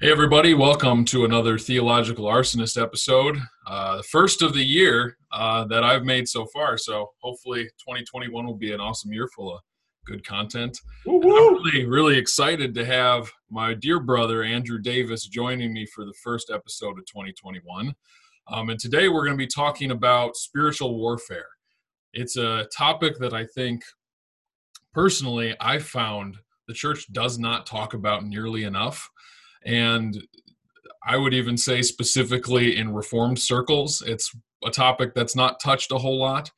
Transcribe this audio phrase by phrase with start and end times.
[0.00, 3.36] Hey, everybody, welcome to another Theological Arsonist episode.
[3.66, 6.78] Uh, the first of the year uh, that I've made so far.
[6.78, 9.60] So hopefully 2021 will be an awesome year full of
[10.06, 10.78] good content.
[11.04, 16.14] I'm really, really excited to have my dear brother, Andrew Davis, joining me for the
[16.22, 17.92] first episode of 2021.
[18.52, 21.48] Um, and today we're going to be talking about spiritual warfare.
[22.12, 23.82] It's a topic that I think
[24.94, 26.36] personally I found
[26.68, 29.10] the church does not talk about nearly enough
[29.64, 30.22] and
[31.06, 34.30] I would even say specifically in reformed circles, it's
[34.64, 36.50] a topic that's not touched a whole lot.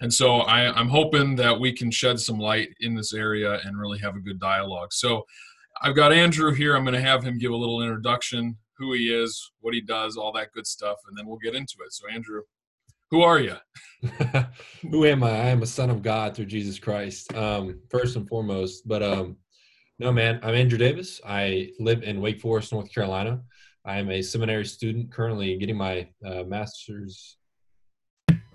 [0.00, 3.78] And so I, am hoping that we can shed some light in this area and
[3.78, 4.92] really have a good dialogue.
[4.92, 5.24] So
[5.82, 6.76] I've got Andrew here.
[6.76, 10.16] I'm going to have him give a little introduction, who he is, what he does,
[10.16, 11.92] all that good stuff, and then we'll get into it.
[11.92, 12.42] So, Andrew,
[13.10, 13.56] who are you?
[14.90, 15.30] who am I?
[15.30, 18.86] I am a son of God through Jesus Christ, um, first and foremost.
[18.86, 19.36] But um,
[19.98, 20.38] no, man.
[20.44, 21.20] I'm Andrew Davis.
[21.26, 23.40] I live in Wake Forest, North Carolina.
[23.84, 27.36] I am a seminary student currently getting my uh, master's.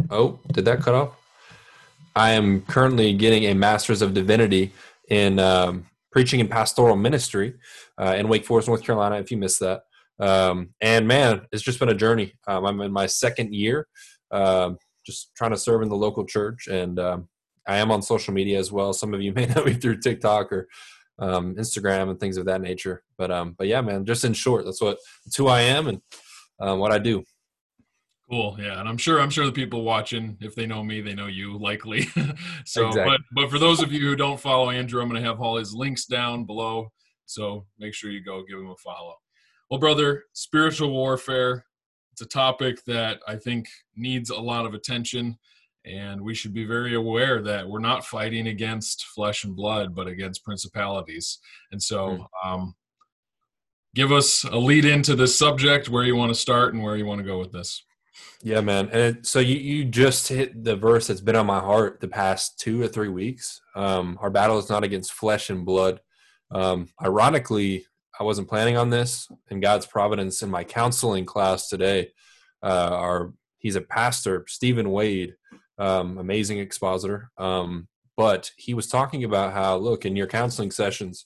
[0.09, 1.19] Oh, did that cut off?
[2.15, 4.71] I am currently getting a master's of divinity
[5.09, 7.55] in um, preaching and pastoral ministry
[7.97, 9.17] uh, in Wake Forest, North Carolina.
[9.17, 9.83] If you missed that,
[10.19, 12.33] um, and man, it's just been a journey.
[12.47, 13.87] Um, I'm in my second year,
[14.31, 17.27] um, just trying to serve in the local church, and um,
[17.67, 18.93] I am on social media as well.
[18.93, 20.69] Some of you may know me through TikTok or
[21.19, 23.03] um, Instagram and things of that nature.
[23.17, 26.01] But um, but yeah, man, just in short, that's what that's who I am and
[26.59, 27.23] um, what I do.
[28.29, 31.13] Cool, yeah, and I'm sure I'm sure the people watching, if they know me, they
[31.13, 32.03] know you likely.
[32.65, 33.03] so, exactly.
[33.05, 35.57] but but for those of you who don't follow Andrew, I'm going to have all
[35.57, 36.91] his links down below.
[37.25, 39.15] So make sure you go give him a follow.
[39.69, 41.65] Well, brother, spiritual warfare.
[42.11, 45.37] It's a topic that I think needs a lot of attention.
[45.85, 50.07] And we should be very aware that we're not fighting against flesh and blood, but
[50.07, 51.39] against principalities.
[51.71, 52.49] And so, hmm.
[52.49, 52.75] um,
[53.95, 57.05] give us a lead into this subject, where you want to start and where you
[57.05, 57.83] want to go with this.
[58.41, 58.89] Yeah, man.
[58.89, 62.59] And so you, you just hit the verse that's been on my heart the past
[62.59, 63.61] two or three weeks.
[63.75, 65.99] Um, our battle is not against flesh and blood.
[66.51, 67.85] Um, ironically,
[68.19, 69.27] I wasn't planning on this.
[69.49, 72.11] In God's providence, in my counseling class today,
[72.61, 75.33] uh, our he's a pastor, Stephen Wade,
[75.83, 77.29] um, amazing expositor.
[77.37, 81.25] Um, but he was talking about how, look, in your counseling sessions,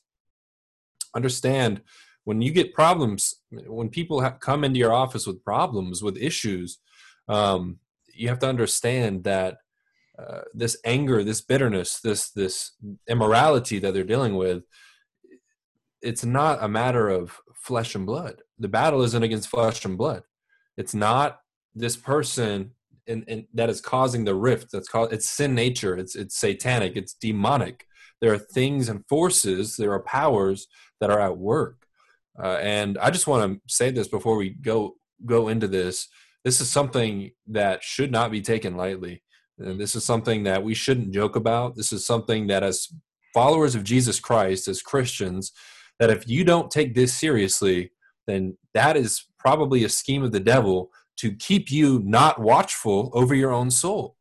[1.15, 1.81] understand
[2.23, 6.79] when you get problems, when people come into your office with problems, with issues,
[7.27, 7.79] um,
[8.13, 9.57] you have to understand that
[10.17, 12.71] uh, this anger, this bitterness, this this
[13.07, 14.63] immorality that they're dealing with,
[16.01, 18.41] it's not a matter of flesh and blood.
[18.57, 20.23] The battle isn't against flesh and blood.
[20.77, 21.39] It's not
[21.75, 22.71] this person
[23.07, 24.71] and, and that is causing the rift.
[24.71, 25.97] That's called it's sin nature.
[25.97, 26.95] It's it's satanic.
[26.95, 27.85] It's demonic.
[28.21, 30.67] There are things and forces there are powers
[30.99, 31.83] that are at work.
[32.41, 34.95] Uh, and i just want to say this before we go
[35.25, 36.07] go into this.
[36.43, 39.23] This is something that should not be taken lightly.
[39.59, 41.75] And this is something that we shouldn't joke about.
[41.75, 42.87] This is something that as
[43.37, 45.51] followers of jesus christ as christians
[45.99, 47.91] that if you don't take this seriously
[48.25, 53.33] then that is probably a scheme of the devil to keep you not watchful over
[53.33, 54.15] your own soul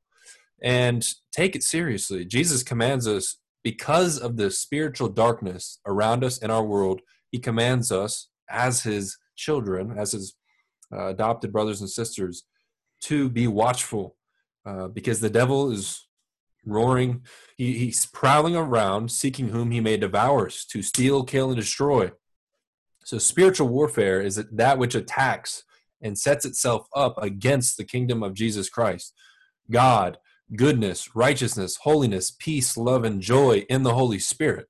[0.63, 2.25] and take it seriously.
[2.25, 7.91] Jesus commands us because of the spiritual darkness around us in our world, he commands
[7.91, 10.37] us as his children, as his
[10.93, 12.45] uh, adopted brothers and sisters,
[13.01, 14.17] to be watchful
[14.65, 16.07] uh, because the devil is
[16.65, 17.23] roaring.
[17.57, 22.13] He, he's prowling around, seeking whom he may devour, to steal, kill, and destroy.
[23.05, 25.65] So, spiritual warfare is that which attacks
[26.03, 29.13] and sets itself up against the kingdom of Jesus Christ.
[29.71, 30.19] God,
[30.55, 34.69] goodness, righteousness, holiness, peace, love, and joy in the Holy Spirit.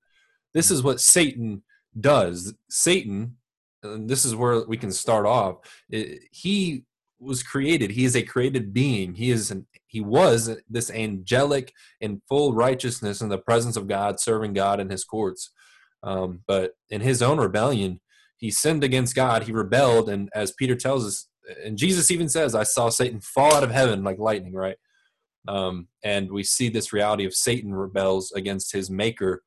[0.55, 1.63] This is what Satan
[1.99, 2.55] does.
[2.71, 3.37] Satan,
[3.83, 5.57] and this is where we can start off.
[5.89, 6.85] He
[7.19, 7.91] was created.
[7.91, 9.15] He is a created being.
[9.15, 14.21] He is an, he was this angelic in full righteousness in the presence of God,
[14.21, 15.51] serving God in His courts.
[16.03, 18.01] Um, but in his own rebellion,
[18.37, 21.29] he sinned against God, he rebelled, and as Peter tells us,
[21.65, 24.77] and Jesus even says, I saw Satan fall out of heaven like lightning, right?
[25.49, 29.43] Um, and we see this reality of Satan rebels against his maker,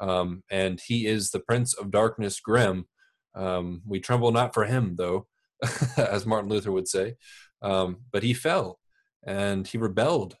[0.00, 2.86] um, and he is the prince of darkness, grim.
[3.34, 5.26] Um, we tremble not for him, though,
[5.96, 7.14] as Martin Luther would say,
[7.62, 8.78] um, but he fell
[9.26, 10.36] and he rebelled.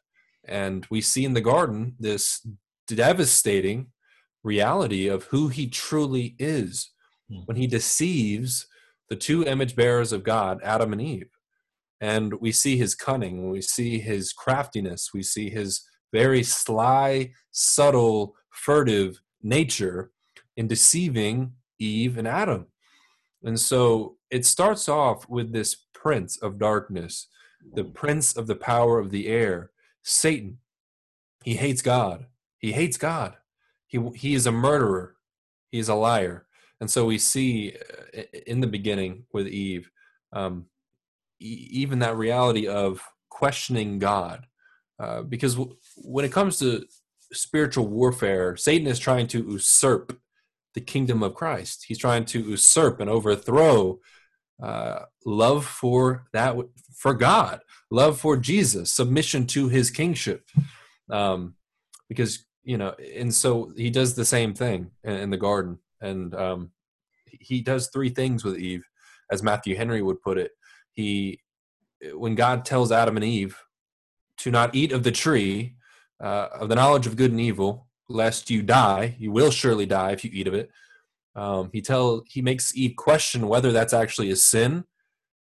[0.46, 2.46] And we see in the garden this
[2.86, 3.92] devastating
[4.42, 6.90] reality of who he truly is.
[7.30, 7.40] Hmm.
[7.46, 8.66] when he deceives
[9.08, 11.30] the two image bearers of God, Adam and Eve.
[12.00, 18.36] And we see his cunning, we see his craftiness, we see his very sly, subtle,
[18.50, 20.10] furtive nature
[20.56, 22.66] in deceiving Eve and Adam.
[23.42, 27.28] And so it starts off with this prince of darkness,
[27.74, 29.70] the prince of the power of the air,
[30.02, 30.58] Satan.
[31.42, 32.26] He hates God.
[32.58, 33.36] He hates God.
[33.86, 35.16] He, he is a murderer.
[35.70, 36.43] He is a liar.
[36.80, 37.76] And so we see
[38.16, 39.90] uh, in the beginning with Eve,
[40.32, 40.66] um,
[41.40, 44.46] e- even that reality of questioning God.
[44.98, 46.84] Uh, because w- when it comes to
[47.32, 50.18] spiritual warfare, Satan is trying to usurp
[50.74, 51.84] the kingdom of Christ.
[51.86, 54.00] He's trying to usurp and overthrow
[54.62, 56.56] uh, love for that
[56.96, 57.60] for God,
[57.90, 60.48] love for Jesus, submission to His kingship.
[61.10, 61.54] Um,
[62.08, 66.34] because you know, and so he does the same thing in, in the garden, and
[66.34, 66.70] um,
[67.26, 68.84] he does three things with Eve,
[69.30, 70.52] as Matthew Henry would put it.
[70.92, 71.40] He,
[72.12, 73.56] when God tells Adam and Eve
[74.38, 75.76] to not eat of the tree
[76.22, 80.12] uh, of the knowledge of good and evil, lest you die, you will surely die
[80.12, 80.70] if you eat of it.
[81.34, 84.84] Um, he tell he makes Eve question whether that's actually a sin.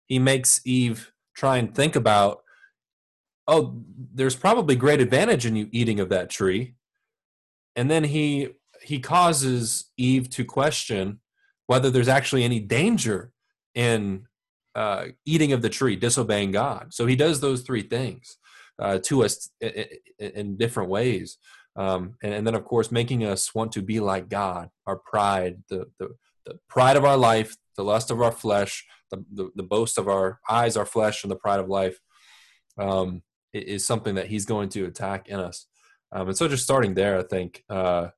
[0.07, 2.43] He makes Eve try and think about,
[3.47, 3.81] oh,
[4.15, 6.75] there's probably great advantage in you eating of that tree,
[7.77, 8.49] and then he
[8.89, 11.21] he causes Eve to question
[11.67, 13.33] whether there's actually any danger
[13.75, 14.27] in
[14.75, 16.95] uh, eating of the tree, disobeying God.
[16.95, 18.39] So he does those three things
[18.79, 19.85] uh, to us in,
[20.19, 21.37] in different ways.
[21.77, 25.63] Um, and, and, then, of course, making us want to be like God, our pride,
[25.69, 26.15] the, the,
[26.47, 30.09] the pride of our life, the lust of our flesh, the, the, the, boast of
[30.09, 32.01] our eyes, our flesh, and the pride of life
[32.79, 35.67] um, is something that he's going to attack in us.
[36.11, 38.09] Um, and so, just starting there, I think, uh,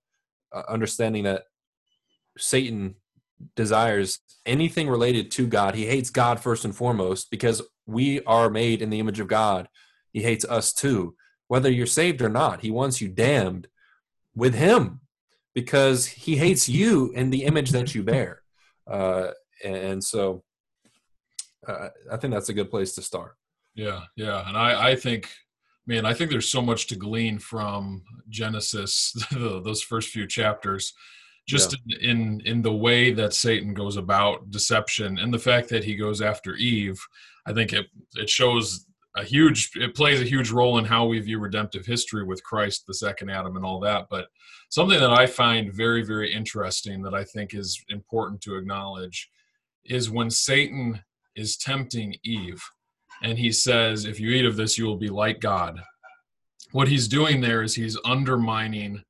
[0.69, 1.45] understanding that
[2.39, 2.97] Satan
[3.57, 5.75] desires anything related to God.
[5.75, 9.69] He hates God first and foremost because we are made in the image of God.
[10.13, 11.15] He hates us too.
[11.49, 13.69] Whether you're saved or not, he wants you damned
[14.35, 15.01] with him
[15.55, 18.43] because he hates you and the image that you bear.
[18.87, 19.29] Uh,
[19.65, 20.43] and so
[21.67, 23.37] uh, I think that's a good place to start.
[23.75, 24.49] Yeah, yeah.
[24.49, 25.29] And I, I think,
[25.87, 30.93] man, I think there's so much to glean from Genesis, those first few chapters
[31.51, 31.99] just yeah.
[32.01, 35.97] in, in in the way that Satan goes about deception and the fact that he
[35.97, 37.01] goes after Eve,
[37.47, 38.87] I think it it shows
[39.17, 42.85] a huge it plays a huge role in how we view redemptive history with Christ,
[42.87, 44.07] the second Adam, and all that.
[44.09, 44.29] But
[44.69, 49.29] something that I find very very interesting that I think is important to acknowledge
[49.85, 51.03] is when Satan
[51.35, 52.63] is tempting Eve,
[53.23, 55.81] and he says, "If you eat of this, you will be like God."
[56.73, 59.03] What he's doing there is he's undermining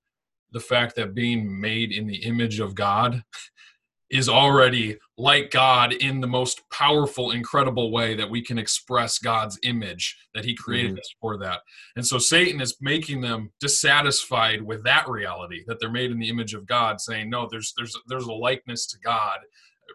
[0.52, 3.22] the fact that being made in the image of God
[4.10, 9.58] is already like God in the most powerful, incredible way that we can express God's
[9.62, 10.98] image that He created mm-hmm.
[10.98, 11.60] us for that.
[11.94, 16.28] And so Satan is making them dissatisfied with that reality that they're made in the
[16.28, 19.38] image of God, saying, No, there's there's there's a likeness to God.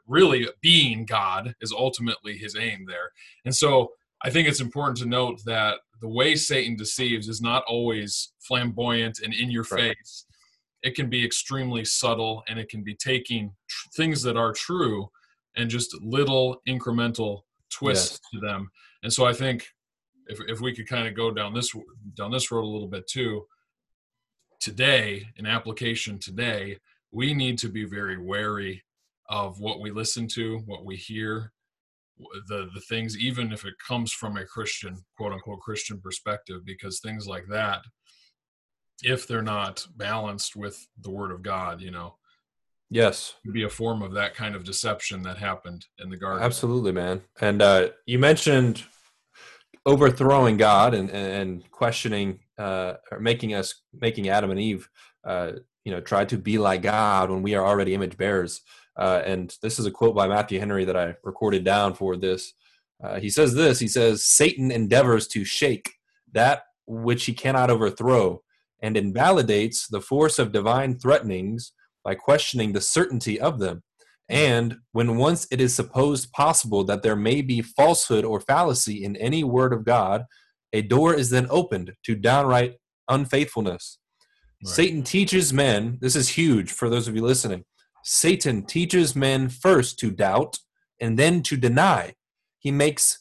[0.07, 3.11] Really being God is ultimately his aim there.
[3.43, 3.91] And so
[4.23, 9.19] I think it's important to note that the way Satan deceives is not always flamboyant
[9.23, 10.25] and in your face
[10.85, 15.09] it can be extremely subtle and it can be taking tr- things that are true
[15.57, 17.41] and just little incremental
[17.71, 18.31] twists yes.
[18.31, 18.69] to them.
[19.01, 19.67] And so I think
[20.27, 21.73] if if we could kind of go down this
[22.15, 23.47] down this road a little bit too,
[24.59, 26.77] today in application today,
[27.11, 28.83] we need to be very wary
[29.27, 31.51] of what we listen to, what we hear,
[32.47, 36.99] the the things even if it comes from a Christian quote unquote Christian perspective because
[36.99, 37.81] things like that
[39.03, 42.15] if they're not balanced with the word of God, you know.
[42.89, 43.35] Yes.
[43.51, 46.43] Be a form of that kind of deception that happened in the garden.
[46.43, 47.21] Absolutely, man.
[47.41, 48.83] And uh, you mentioned
[49.85, 54.89] overthrowing God and, and questioning uh, or making us making Adam and Eve
[55.25, 55.53] uh,
[55.83, 58.61] you know try to be like God when we are already image bearers.
[58.97, 62.53] Uh, and this is a quote by Matthew Henry that I recorded down for this.
[63.03, 63.79] Uh, he says this.
[63.79, 65.91] He says Satan endeavors to shake
[66.31, 68.41] that which he cannot overthrow
[68.81, 71.73] and invalidates the force of divine threatenings
[72.03, 73.83] by questioning the certainty of them.
[74.29, 79.15] And when once it is supposed possible that there may be falsehood or fallacy in
[79.17, 80.25] any word of God,
[80.73, 82.75] a door is then opened to downright
[83.07, 83.99] unfaithfulness.
[84.63, 84.73] Right.
[84.73, 87.65] Satan teaches men, this is huge for those of you listening.
[88.07, 90.59] Satan teaches men first to doubt
[91.01, 92.13] and then to deny.
[92.59, 93.19] He makes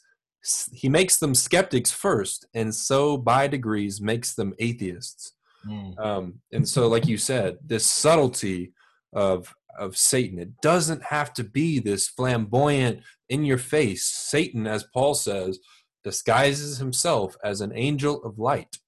[0.73, 5.33] he makes them skeptics first and so by degrees makes them atheists.
[5.67, 5.99] Mm.
[5.99, 8.75] Um, and so, like you said, this subtlety
[9.15, 14.05] of of Satan, it doesn't have to be this flamboyant, in your face.
[14.05, 15.59] Satan, as Paul says,
[16.03, 18.79] disguises himself as an angel of light.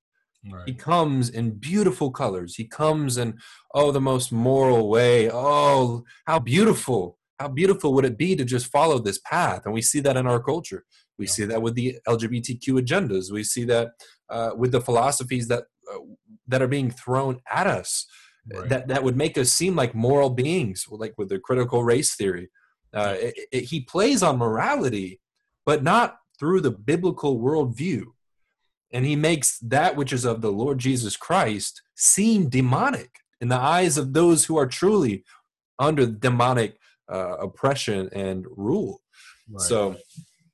[0.50, 0.62] Right.
[0.66, 2.54] He comes in beautiful colors.
[2.56, 3.38] He comes in,
[3.74, 5.30] oh, the most moral way.
[5.30, 9.62] Oh, how beautiful how beautiful would it be to just follow this path?
[9.64, 10.84] And we see that in our culture.
[11.18, 11.32] We yeah.
[11.32, 13.30] see that with the LGBTQ agendas.
[13.30, 13.90] We see that
[14.30, 15.98] uh, with the philosophies that uh,
[16.48, 18.06] that are being thrown at us.
[18.52, 18.68] Right.
[18.68, 22.48] That that would make us seem like moral beings, like with the critical race theory.
[22.94, 25.20] Uh, it, it, he plays on morality,
[25.66, 28.04] but not through the biblical worldview.
[28.92, 33.60] And he makes that which is of the Lord Jesus Christ seem demonic in the
[33.60, 35.24] eyes of those who are truly
[35.78, 36.78] under demonic
[37.12, 39.00] uh, oppression and rule.
[39.50, 39.60] Right.
[39.60, 39.96] So,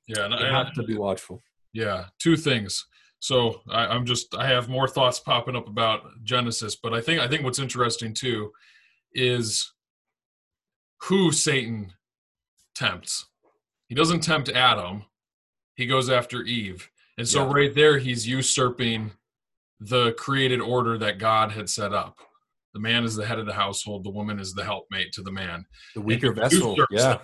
[0.07, 1.41] yeah, and you I have to be watchful.
[1.73, 2.85] Yeah, two things.
[3.19, 7.21] So I, am just I have more thoughts popping up about Genesis, but I think
[7.21, 8.51] I think what's interesting too
[9.13, 9.71] is
[11.03, 11.93] who Satan
[12.75, 13.25] tempts.
[13.87, 15.05] He doesn't tempt Adam;
[15.75, 17.53] he goes after Eve, and so yeah.
[17.53, 19.11] right there he's usurping
[19.79, 22.17] the created order that God had set up.
[22.73, 24.03] The man is the head of the household.
[24.03, 25.65] The woman is the helpmate to the man.
[25.93, 26.75] The weaker vessel.
[26.89, 27.19] Yeah.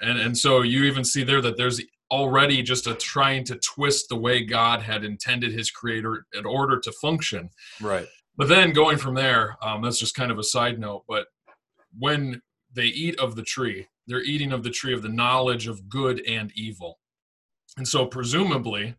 [0.00, 1.80] And and so you even see there that there's
[2.10, 6.78] already just a trying to twist the way God had intended His creator in order
[6.78, 7.50] to function.
[7.80, 8.06] Right.
[8.36, 11.04] But then going from there, um, that's just kind of a side note.
[11.08, 11.26] But
[11.98, 12.40] when
[12.72, 16.22] they eat of the tree, they're eating of the tree of the knowledge of good
[16.26, 16.98] and evil.
[17.76, 18.94] And so presumably,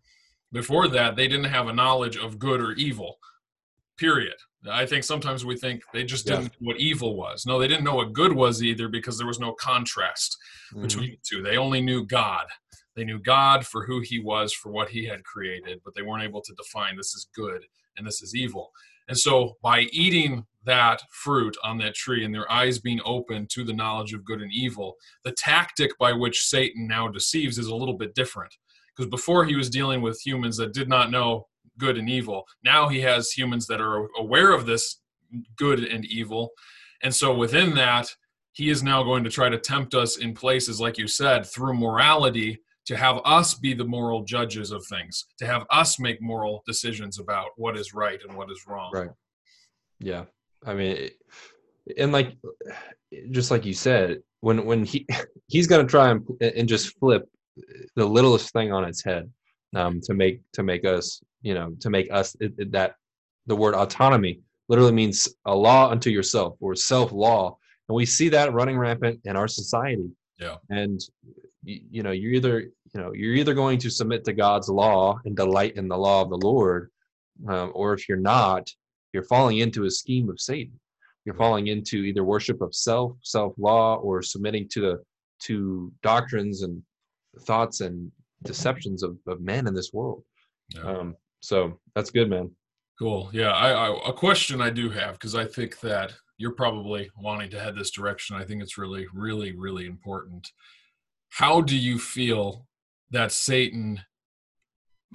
[0.54, 3.18] before that, they didn't have a knowledge of good or evil.
[3.98, 4.36] Period.
[4.70, 6.48] I think sometimes we think they just didn't yeah.
[6.48, 7.46] know what evil was.
[7.46, 10.38] No, they didn't know what good was either because there was no contrast
[10.72, 10.84] mm-hmm.
[10.84, 11.42] between the two.
[11.42, 12.46] They only knew God.
[12.96, 16.24] They knew God for who he was, for what he had created, but they weren't
[16.24, 17.66] able to define this is good
[17.98, 18.72] and this is evil.
[19.08, 23.64] And so by eating that fruit on that tree and their eyes being open to
[23.64, 24.96] the knowledge of good and evil,
[25.26, 28.54] the tactic by which Satan now deceives is a little bit different.
[28.96, 31.48] Because before he was dealing with humans that did not know
[31.78, 32.46] good and evil.
[32.64, 35.02] Now he has humans that are aware of this
[35.58, 36.52] good and evil.
[37.02, 38.08] And so within that,
[38.54, 41.74] he is now going to try to tempt us in places, like you said, through
[41.74, 46.62] morality to have us be the moral judges of things, to have us make moral
[46.68, 48.92] decisions about what is right and what is wrong.
[48.94, 49.10] Right.
[50.00, 50.26] Yeah.
[50.66, 51.10] I mean,
[51.98, 52.38] and like,
[53.32, 55.08] just like you said, when when he
[55.48, 57.28] he's going to try and and just flip
[57.96, 59.30] the littlest thing on its head
[59.76, 62.96] um, to make to make us you know to make us it, it, that
[63.48, 67.58] the word autonomy literally means a law unto yourself or self law
[67.90, 70.10] and we see that running rampant in our society.
[70.40, 70.56] Yeah.
[70.70, 71.02] And
[71.64, 75.20] you, you know you're either you know you're either going to submit to god's law
[75.26, 76.92] and delight in the law of the lord
[77.48, 78.70] um, or if you're not
[79.14, 80.80] you're falling into a scheme of satan.
[81.26, 85.04] You're falling into either worship of self self law or submitting to the
[85.44, 86.82] to doctrines and
[87.42, 88.12] thoughts and
[88.44, 90.24] deceptions of, of men in this world.
[90.76, 90.84] Yeah.
[90.84, 92.52] Um, so that's good, man.
[93.00, 93.30] Cool.
[93.34, 93.52] Yeah.
[93.52, 97.60] I, I a question I do have because I think that you're probably wanting to
[97.60, 98.36] head this direction.
[98.36, 100.52] I think it's really, really, really important.
[101.30, 102.68] How do you feel
[103.12, 104.02] that Satan?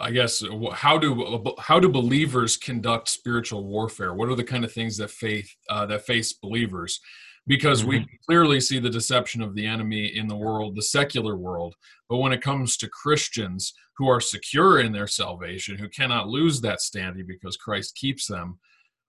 [0.00, 4.14] I guess how do how do believers conduct spiritual warfare?
[4.14, 7.00] What are the kind of things that faith uh, that face believers?
[7.49, 7.90] Because mm-hmm.
[7.90, 11.75] we clearly see the deception of the enemy in the world, the secular world.
[12.09, 16.61] But when it comes to Christians who are secure in their salvation, who cannot lose
[16.61, 18.59] that standing because Christ keeps them,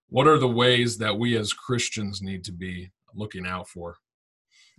[0.08, 3.98] what are the ways that we as Christians need to be looking out for?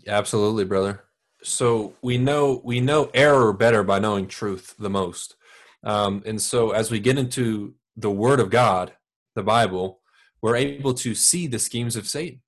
[0.08, 1.04] Absolutely, brother.
[1.42, 5.36] So we know we know error better by knowing truth the most.
[5.84, 8.92] Um, and so as we get into the Word of God,
[9.34, 10.00] the Bible,
[10.42, 12.40] we're able to see the schemes of Satan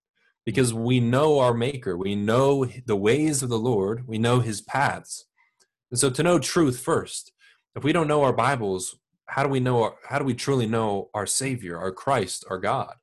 [0.44, 1.96] because we know our maker.
[1.96, 4.06] We know the ways of the lord.
[4.06, 5.26] We know his paths.
[5.90, 7.32] And so to know truth first
[7.75, 8.96] if we don't know our bibles
[9.26, 12.58] how do we know our, how do we truly know our savior our christ our
[12.58, 12.94] god?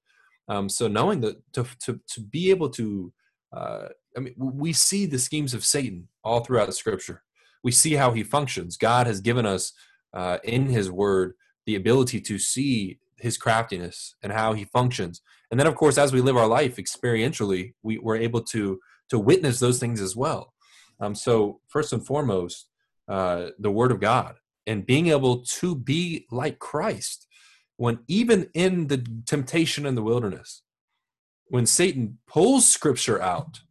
[0.47, 3.13] Um, so knowing that to, to, to be able to
[3.55, 7.23] uh, i mean we see the schemes of satan all throughout the scripture.
[7.63, 8.77] We see how he functions.
[8.77, 9.73] God has given us
[10.13, 11.33] uh, in his word
[11.65, 15.21] the ability to see his craftiness and how he functions.
[15.51, 19.19] And then of course as we live our life experientially we, we're able to to
[19.19, 20.53] witness those things as well.
[20.99, 22.69] Um, so first and foremost
[23.07, 24.35] uh, the word of god
[24.67, 27.25] and being able to be like christ
[27.77, 30.61] when even in the temptation in the wilderness
[31.47, 33.61] when satan pulls scripture out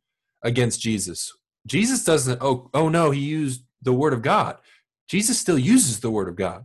[0.43, 1.33] against jesus
[1.67, 4.57] jesus doesn't oh oh no he used the word of god.
[5.09, 6.65] Jesus still uses the word of god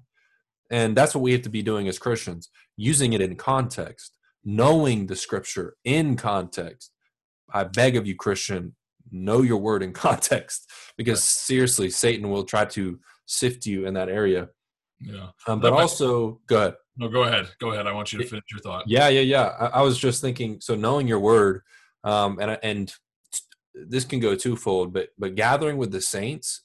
[0.74, 4.14] and that's what we have to be doing as christians using it in context
[4.44, 6.92] knowing the scripture in context.
[7.54, 8.76] I beg of you, Christian,
[9.12, 11.24] know your word in context because right.
[11.24, 14.50] seriously, Satan will try to sift you in that area.
[15.00, 15.28] Yeah.
[15.48, 16.76] Um, but also, go ahead.
[16.96, 17.50] No, go ahead.
[17.60, 17.88] Go ahead.
[17.88, 18.84] I want you to finish your thought.
[18.88, 19.48] Yeah, yeah, yeah.
[19.60, 20.62] I, I was just thinking.
[20.62, 21.62] So knowing your word,
[22.04, 22.94] um, and and
[23.74, 26.62] this can go twofold, but but gathering with the saints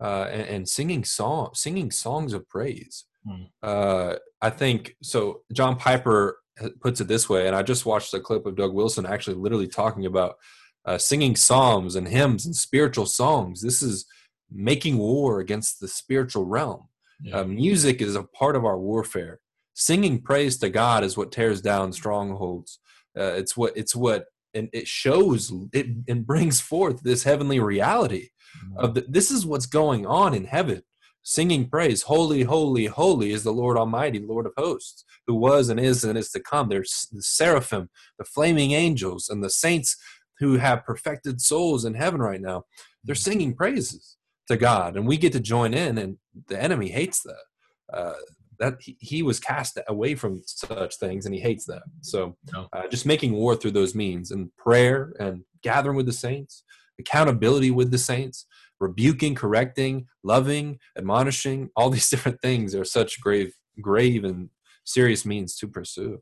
[0.00, 3.06] uh, and, and, singing song singing songs of praise.
[3.26, 3.42] Hmm.
[3.62, 5.42] Uh, I think so.
[5.52, 6.38] John Piper
[6.80, 9.68] puts it this way, and I just watched a clip of Doug Wilson actually literally
[9.68, 10.36] talking about
[10.84, 13.62] uh, singing psalms and hymns and spiritual songs.
[13.62, 14.06] This is
[14.50, 16.88] making war against the spiritual realm.
[17.22, 17.40] Yeah.
[17.40, 19.40] Uh, music is a part of our warfare.
[19.74, 22.80] Singing praise to God is what tears down strongholds.
[23.18, 28.28] Uh, it's what it's what and it shows it and brings forth this heavenly reality
[28.56, 28.78] mm-hmm.
[28.78, 30.82] of the, this is what's going on in heaven
[31.22, 32.02] singing praise.
[32.02, 36.18] Holy holy holy is the lord almighty lord of hosts who was and is and
[36.18, 36.68] is to come.
[36.68, 39.96] There's the seraphim the flaming angels and the saints
[40.38, 42.64] who have perfected souls in heaven right now.
[43.04, 43.30] They're mm-hmm.
[43.30, 44.16] singing praises
[44.48, 46.16] to god and we get to join in and
[46.48, 47.44] the enemy hates that.
[47.92, 48.14] Uh,
[48.58, 51.82] that he, he, was cast away from such things and he hates that.
[52.02, 56.62] So uh, just making war through those means and prayer and gathering with the saints
[57.00, 58.46] accountability with the saints
[58.80, 64.48] rebuking correcting loving admonishing all these different things are such grave grave and
[64.84, 66.20] serious means to pursue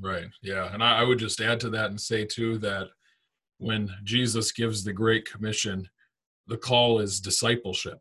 [0.00, 2.88] right yeah and I, I would just add to that and say too that
[3.58, 5.88] when jesus gives the great commission
[6.46, 8.00] the call is discipleship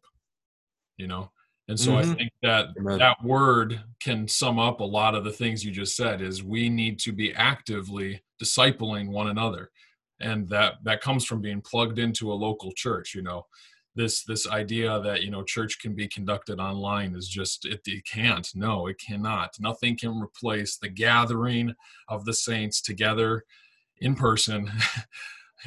[0.97, 1.31] you know
[1.69, 2.11] and so mm-hmm.
[2.11, 2.97] I think that Amen.
[2.97, 6.67] that word can sum up a lot of the things you just said is we
[6.67, 9.69] need to be actively discipling one another.
[10.19, 13.45] And that that comes from being plugged into a local church, you know.
[13.95, 18.05] This this idea that, you know, church can be conducted online is just it, it
[18.05, 18.47] can't.
[18.55, 19.55] No, it cannot.
[19.59, 21.73] Nothing can replace the gathering
[22.07, 23.43] of the saints together
[23.99, 24.71] in person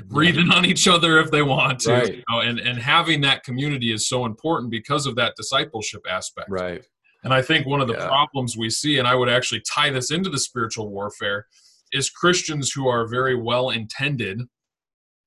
[0.06, 2.16] breathing on each other if they want to right.
[2.16, 6.48] you know, and and having that community is so important because of that discipleship aspect
[6.48, 6.86] right
[7.24, 8.06] and i think one of the yeah.
[8.06, 11.46] problems we see and i would actually tie this into the spiritual warfare
[11.92, 14.40] is christians who are very well intended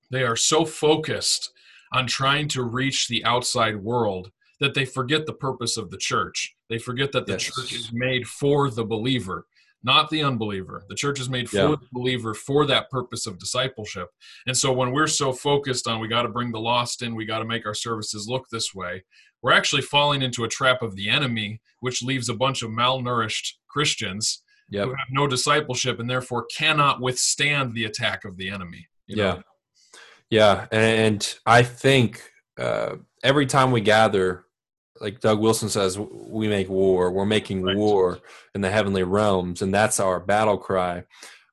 [0.09, 1.51] they are so focused
[1.95, 6.55] on trying to reach the outside world that they forget the purpose of the church
[6.69, 7.43] they forget that the yes.
[7.43, 9.45] church is made for the believer
[9.85, 10.83] not the unbeliever.
[10.89, 11.67] The church is made for yeah.
[11.67, 14.09] the believer for that purpose of discipleship.
[14.47, 17.23] And so when we're so focused on we got to bring the lost in, we
[17.23, 19.03] got to make our services look this way,
[19.43, 23.53] we're actually falling into a trap of the enemy, which leaves a bunch of malnourished
[23.67, 24.41] Christians
[24.71, 24.85] yep.
[24.85, 28.87] who have no discipleship and therefore cannot withstand the attack of the enemy.
[29.05, 29.35] You know?
[29.35, 29.41] Yeah.
[30.35, 30.67] Yeah.
[30.69, 32.21] And I think
[32.59, 34.43] uh, every time we gather,
[34.99, 37.09] like Doug Wilson says, we make war.
[37.11, 37.77] We're making right.
[37.77, 38.19] war
[38.53, 41.03] in the heavenly realms, and that's our battle cry.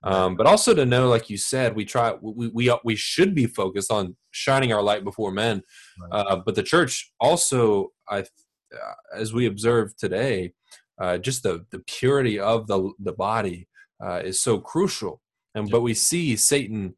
[0.04, 3.46] Um, but also to know, like you said, we try we we we should be
[3.46, 5.62] focused on shining our light before men.
[6.00, 6.18] Right.
[6.18, 10.54] Uh, but the church also, I, uh, as we observe today,
[11.00, 13.68] uh, just the the purity of the the body
[14.04, 15.20] uh, is so crucial.
[15.54, 16.96] And but we see Satan.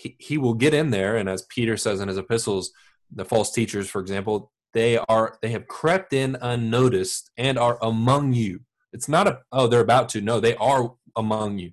[0.00, 2.72] He, he will get in there, and as Peter says in his epistles,
[3.14, 8.32] the false teachers, for example, they are they have crept in unnoticed and are among
[8.32, 8.60] you.
[8.92, 10.20] It's not a oh they're about to.
[10.20, 11.72] No they are among you.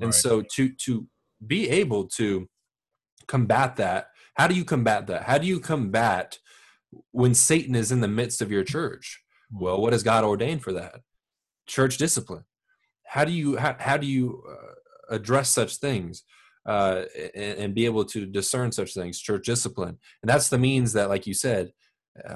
[0.00, 0.14] And right.
[0.14, 1.06] so to to
[1.46, 2.48] be able to
[3.28, 5.24] combat that how do you combat that?
[5.24, 6.38] How do you combat
[7.10, 9.22] when satan is in the midst of your church?
[9.52, 11.00] Well what has god ordained for that?
[11.66, 12.44] Church discipline.
[13.04, 16.22] How do you how, how do you uh, address such things
[16.64, 17.02] uh,
[17.34, 21.08] and, and, be able to discern such things church discipline and that's the means that
[21.08, 21.72] like you said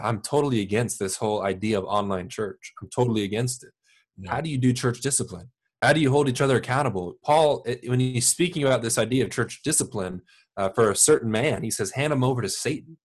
[0.03, 2.73] I'm totally against this whole idea of online church.
[2.81, 3.73] I'm totally against it.
[4.19, 4.33] Yeah.
[4.33, 5.51] How do you do church discipline?
[5.83, 7.17] How do you hold each other accountable?
[7.23, 10.23] Paul, when he's speaking about this idea of church discipline
[10.57, 12.97] uh, for a certain man, he says, hand him over to Satan.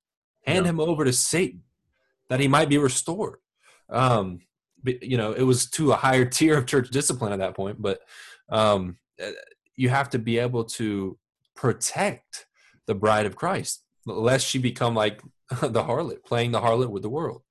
[0.46, 0.70] Hand yeah.
[0.70, 1.64] him over to Satan
[2.30, 3.40] that he might be restored.
[3.90, 4.40] Um,
[4.82, 7.82] but, you know, it was to a higher tier of church discipline at that point,
[7.82, 8.00] but
[8.50, 8.98] um,
[9.82, 11.18] you have to be able to
[11.56, 12.46] protect
[12.86, 17.10] the bride of Christ lest she become like the harlot, playing the harlot with the
[17.10, 17.42] world.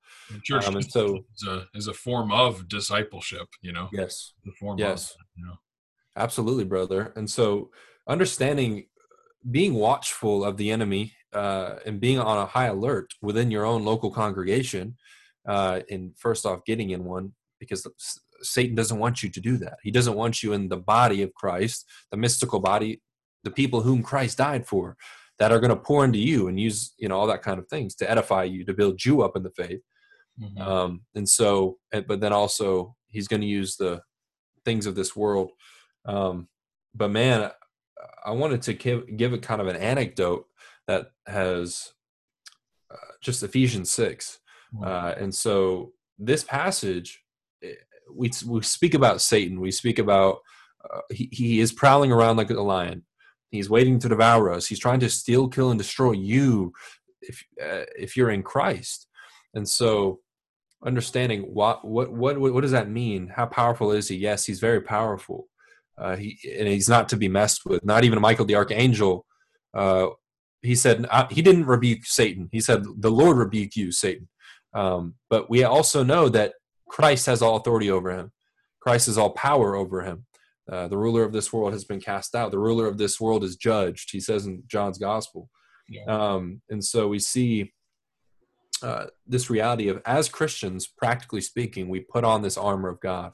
[0.43, 3.89] church um, and so is a, is a form of discipleship, you know.
[3.91, 4.33] Yes.
[4.45, 5.11] The form yes.
[5.11, 5.55] Of, you know.
[6.15, 7.11] Absolutely, brother.
[7.17, 7.71] And so
[8.07, 8.85] understanding
[9.49, 13.83] being watchful of the enemy uh, and being on a high alert within your own
[13.83, 14.95] local congregation,
[15.45, 17.85] uh, and first off, getting in one because
[18.41, 19.77] Satan doesn't want you to do that.
[19.83, 23.01] He doesn't want you in the body of Christ, the mystical body,
[23.43, 24.97] the people whom Christ died for
[25.41, 27.67] that are going to pour into you and use you know all that kind of
[27.67, 29.81] things to edify you to build you up in the faith
[30.39, 30.61] mm-hmm.
[30.61, 31.77] um, and so
[32.07, 33.99] but then also he's going to use the
[34.65, 35.49] things of this world
[36.05, 36.47] um,
[36.93, 37.49] but man
[38.23, 40.45] i wanted to give, give it kind of an anecdote
[40.87, 41.93] that has
[42.91, 44.39] uh, just ephesians 6
[44.75, 44.83] mm-hmm.
[44.83, 47.23] uh, and so this passage
[48.15, 50.39] we, we speak about satan we speak about
[50.91, 53.03] uh, he, he is prowling around like a lion
[53.51, 54.67] He's waiting to devour us.
[54.67, 56.71] He's trying to steal, kill, and destroy you
[57.21, 59.07] if uh, if you're in Christ.
[59.53, 60.21] And so,
[60.85, 63.27] understanding what what what what does that mean?
[63.27, 64.15] How powerful is he?
[64.15, 65.47] Yes, he's very powerful.
[65.97, 67.83] Uh, he and he's not to be messed with.
[67.83, 69.25] Not even Michael the archangel.
[69.73, 70.07] Uh,
[70.61, 72.47] he said he didn't rebuke Satan.
[72.53, 74.29] He said the Lord rebuke you, Satan.
[74.73, 76.53] Um, but we also know that
[76.91, 78.33] Christ has all authority over him.
[78.81, 80.25] Christ has all power over him.
[80.69, 82.51] Uh, the ruler of this world has been cast out.
[82.51, 84.09] The ruler of this world is judged.
[84.11, 85.49] He says in John's gospel.
[85.87, 86.03] Yeah.
[86.05, 87.71] Um, and so we see
[88.83, 93.31] uh, this reality of as Christians, practically speaking, we put on this armor of God.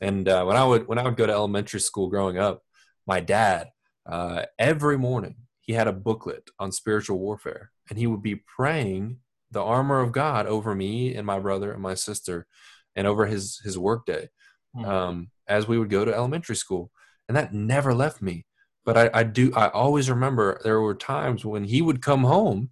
[0.00, 2.62] And uh, when I would when I would go to elementary school growing up,
[3.04, 3.70] my dad
[4.08, 9.18] uh, every morning he had a booklet on spiritual warfare, and he would be praying
[9.50, 12.46] the armor of God over me and my brother and my sister,
[12.96, 14.28] and over his his workday
[14.76, 14.88] mm-hmm.
[14.88, 16.90] um, as we would go to elementary school,
[17.28, 18.46] and that never left me.
[18.84, 22.70] But I, I do I always remember there were times when he would come home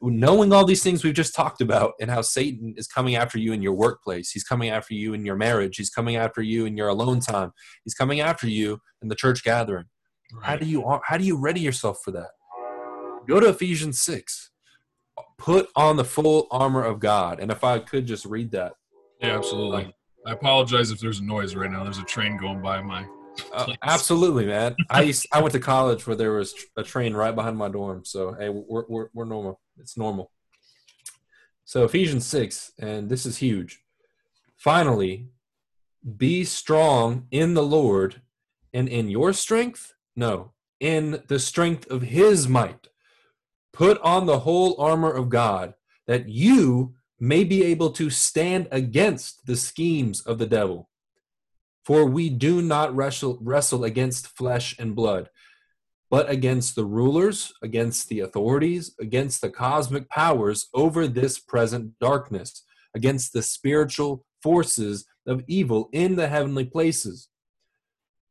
[0.00, 3.52] knowing all these things we've just talked about and how Satan is coming after you
[3.52, 6.76] in your workplace, he's coming after you in your marriage, he's coming after you in
[6.76, 7.52] your alone time,
[7.84, 9.86] he's coming after you in the church gathering.
[10.32, 10.46] Right.
[10.46, 12.30] How do you how do you ready yourself for that?
[13.26, 14.50] Go to Ephesians six.
[15.38, 17.40] Put on the full armor of God.
[17.40, 18.74] And if I could just read that.
[19.22, 19.94] Yeah, absolutely.
[20.26, 21.84] I apologize if there's a noise right now.
[21.84, 23.06] There's a train going by my
[23.52, 24.76] uh, absolutely, man.
[24.90, 28.04] I used, I went to college where there was a train right behind my dorm,
[28.04, 29.60] so hey, we're we're, we're normal.
[29.78, 30.30] It's normal.
[31.64, 33.82] So Ephesians six, and this is huge.
[34.56, 35.28] Finally,
[36.16, 38.20] be strong in the Lord
[38.72, 39.94] and in your strength.
[40.14, 42.88] No, in the strength of His might.
[43.72, 45.72] Put on the whole armor of God,
[46.06, 50.90] that you may be able to stand against the schemes of the devil.
[51.86, 55.30] For we do not wrestle, wrestle against flesh and blood,
[56.10, 62.64] but against the rulers, against the authorities, against the cosmic powers over this present darkness,
[62.92, 67.28] against the spiritual forces of evil in the heavenly places.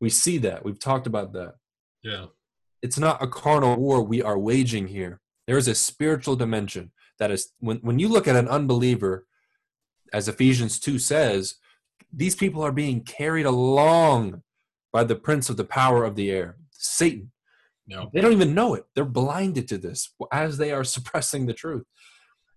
[0.02, 0.66] We see that.
[0.66, 1.54] We've talked about that.
[2.04, 2.26] Yeah.
[2.82, 5.22] It's not a carnal war we are waging here.
[5.48, 9.28] There is a spiritual dimension that is, when, when you look at an unbeliever,
[10.12, 11.54] as Ephesians 2 says,
[12.12, 14.42] these people are being carried along
[14.92, 17.32] by the prince of the power of the air, Satan.
[17.86, 18.10] No.
[18.12, 18.86] They don't even know it.
[18.96, 21.86] They're blinded to this as they are suppressing the truth.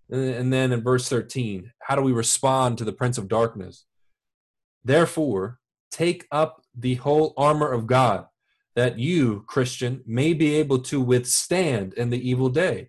[0.09, 3.85] And then in verse 13, how do we respond to the prince of darkness?
[4.83, 8.29] Therefore, take up the whole armor of God,
[8.77, 12.89] that you, Christian, may be able to withstand in the evil day,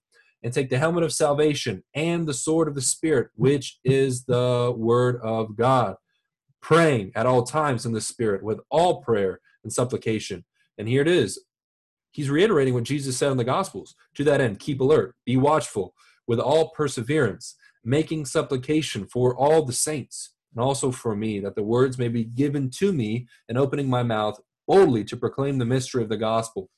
[0.43, 4.73] and take the helmet of salvation and the sword of the Spirit, which is the
[4.75, 5.95] word of God
[6.61, 10.45] praying at all times in the Spirit with all prayer and supplication.
[10.77, 11.43] And here it is.
[12.11, 13.95] He's reiterating what Jesus said in the Gospels.
[14.15, 15.93] To that end, keep alert, be watchful
[16.27, 21.63] with all perseverance, making supplication for all the saints, and also for me, that the
[21.63, 26.03] words may be given to me, and opening my mouth boldly to proclaim the mystery
[26.03, 26.69] of the gospel.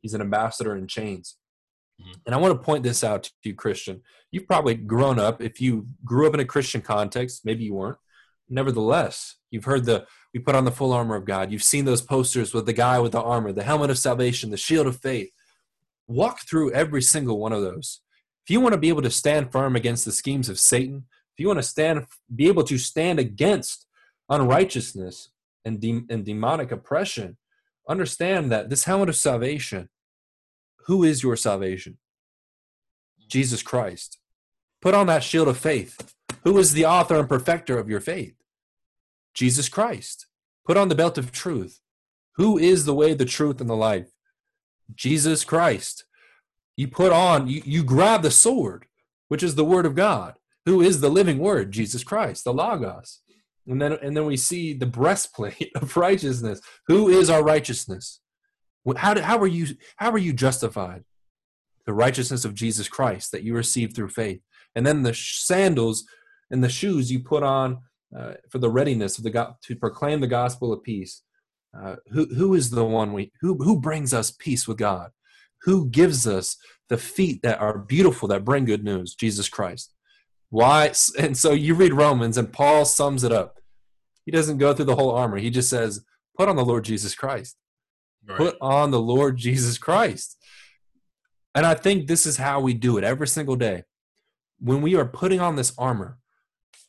[0.00, 1.36] He's an ambassador in chains.
[2.00, 2.12] Mm-hmm.
[2.26, 4.02] And I want to point this out to you, Christian.
[4.30, 7.98] You've probably grown up, if you grew up in a Christian context, maybe you weren't,
[8.48, 11.50] nevertheless, you've heard the we put on the full armor of God.
[11.50, 14.56] You've seen those posters with the guy with the armor, the helmet of salvation, the
[14.56, 15.30] shield of faith.
[16.06, 18.00] Walk through every single one of those.
[18.44, 21.40] If you want to be able to stand firm against the schemes of Satan, if
[21.40, 23.86] you want to stand be able to stand against
[24.28, 25.30] unrighteousness
[25.64, 27.36] and, de- and demonic oppression,
[27.88, 29.88] understand that this helmet of salvation,
[30.90, 31.98] who is your salvation?
[33.28, 33.68] Jesus mm-hmm.
[33.68, 34.18] Christ.
[34.82, 36.16] Put on that shield of faith.
[36.42, 38.34] Who is the author and perfecter of your faith?
[39.32, 40.26] Jesus Christ.
[40.66, 41.78] Put on the belt of truth.
[42.38, 44.08] Who is the way, the truth, and the life?
[44.92, 46.06] Jesus Christ.
[46.76, 48.86] You put on, you, you grab the sword,
[49.28, 50.34] which is the word of God.
[50.66, 51.70] Who is the living word?
[51.70, 53.20] Jesus Christ, the Logos.
[53.64, 56.60] And then, and then we see the breastplate of righteousness.
[56.88, 58.20] Who is our righteousness?
[58.96, 59.66] How, do, how, are you,
[59.96, 61.04] how are you justified?
[61.86, 64.40] The righteousness of Jesus Christ that you receive through faith.
[64.74, 66.04] And then the sandals
[66.50, 67.78] and the shoes you put on
[68.16, 71.22] uh, for the readiness of the God to proclaim the gospel of peace.
[71.76, 75.10] Uh, who who is the one we who who brings us peace with God?
[75.62, 76.56] Who gives us
[76.88, 79.14] the feet that are beautiful, that bring good news?
[79.14, 79.92] Jesus Christ.
[80.48, 80.92] Why?
[81.18, 83.58] And so you read Romans, and Paul sums it up.
[84.24, 85.38] He doesn't go through the whole armor.
[85.38, 86.04] He just says,
[86.36, 87.56] put on the Lord Jesus Christ.
[88.30, 88.36] Right.
[88.36, 90.36] Put on the Lord Jesus Christ.
[91.54, 93.84] And I think this is how we do it every single day.
[94.60, 96.18] When we are putting on this armor,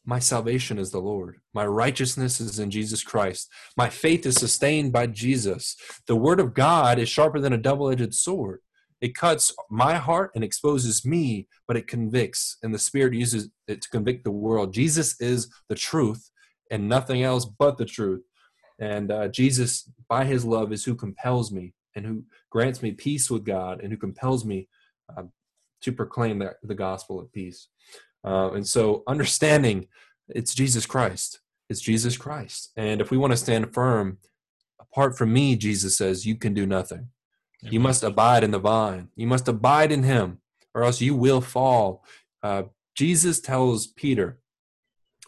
[0.06, 1.38] my salvation is the Lord.
[1.54, 3.50] My righteousness is in Jesus Christ.
[3.78, 5.76] My faith is sustained by Jesus.
[6.08, 8.60] The word of God is sharper than a double edged sword.
[9.00, 13.82] It cuts my heart and exposes me, but it convicts, and the Spirit uses it
[13.82, 14.74] to convict the world.
[14.74, 16.30] Jesus is the truth
[16.70, 18.22] and nothing else but the truth.
[18.80, 23.30] And uh, Jesus, by his love, is who compels me and who grants me peace
[23.30, 24.68] with God and who compels me
[25.16, 25.24] uh,
[25.82, 27.68] to proclaim that, the gospel of peace.
[28.24, 29.88] Uh, and so, understanding
[30.30, 31.42] it's Jesus Christ.
[31.70, 32.72] It's Jesus Christ.
[32.76, 34.18] And if we want to stand firm,
[34.80, 37.10] apart from me, Jesus says, you can do nothing.
[37.64, 37.74] Amen.
[37.74, 39.10] You must abide in the vine.
[39.16, 40.40] You must abide in him,
[40.74, 42.04] or else you will fall.
[42.44, 42.64] Uh,
[42.96, 44.40] Jesus tells Peter,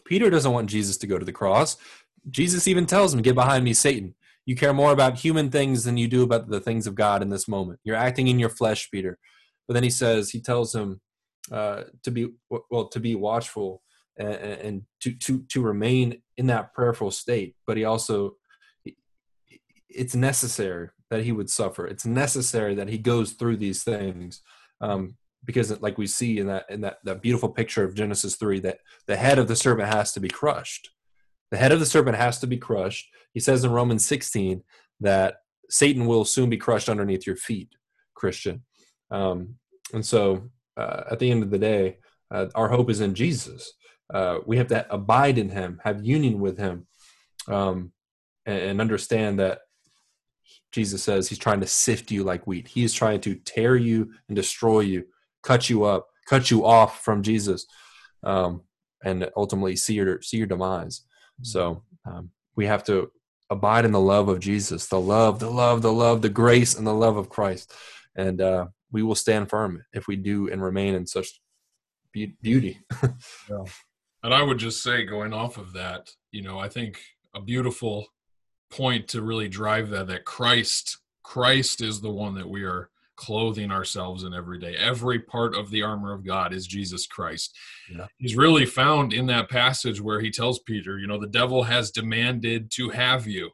[0.04, 1.76] Peter doesn't want Jesus to go to the cross.
[2.30, 4.14] Jesus even tells him, Get behind me, Satan.
[4.46, 7.30] You care more about human things than you do about the things of God in
[7.30, 7.80] this moment.
[7.82, 9.18] You're acting in your flesh, Peter.
[9.66, 11.00] But then he says, he tells him
[11.50, 12.28] uh, to be
[12.70, 13.82] well, to be watchful
[14.18, 17.54] and, and to to to remain in that prayerful state.
[17.66, 18.36] But he also,
[19.88, 21.86] it's necessary that he would suffer.
[21.86, 24.42] It's necessary that he goes through these things.
[24.80, 28.60] Um, because like we see in that in that, that beautiful picture of genesis 3
[28.60, 30.90] that the head of the serpent has to be crushed
[31.54, 33.08] the head of the serpent has to be crushed.
[33.32, 34.62] He says in romans 16
[35.00, 35.36] that
[35.70, 37.70] satan will soon be crushed underneath your feet
[38.14, 38.62] christian.
[39.10, 39.56] Um,
[39.92, 41.98] and so uh, at the end of the day
[42.30, 43.72] uh, our hope is in jesus.
[44.12, 46.86] Uh, we have to abide in him have union with him
[47.48, 47.92] um,
[48.46, 49.60] and, and understand that
[50.72, 52.68] jesus says he's trying to sift you like wheat.
[52.68, 55.04] He is trying to tear you and destroy you
[55.44, 57.66] cut you up, cut you off from Jesus,
[58.24, 58.62] um,
[59.04, 61.02] and ultimately see your see your demise.
[61.42, 63.10] So um, we have to
[63.50, 66.86] abide in the love of Jesus, the love, the love, the love, the grace, and
[66.86, 67.72] the love of Christ,
[68.16, 71.40] and uh, we will stand firm if we do and remain in such
[72.12, 72.80] be- beauty.
[73.02, 73.64] yeah.
[74.22, 76.98] And I would just say, going off of that, you know, I think
[77.34, 78.06] a beautiful
[78.70, 83.70] point to really drive that that Christ Christ is the one that we are clothing
[83.70, 84.76] ourselves in every day.
[84.76, 87.56] Every part of the armor of God is Jesus Christ.
[87.90, 88.06] Yeah.
[88.18, 91.90] He's really found in that passage where he tells Peter, you know, the devil has
[91.90, 93.50] demanded to have you.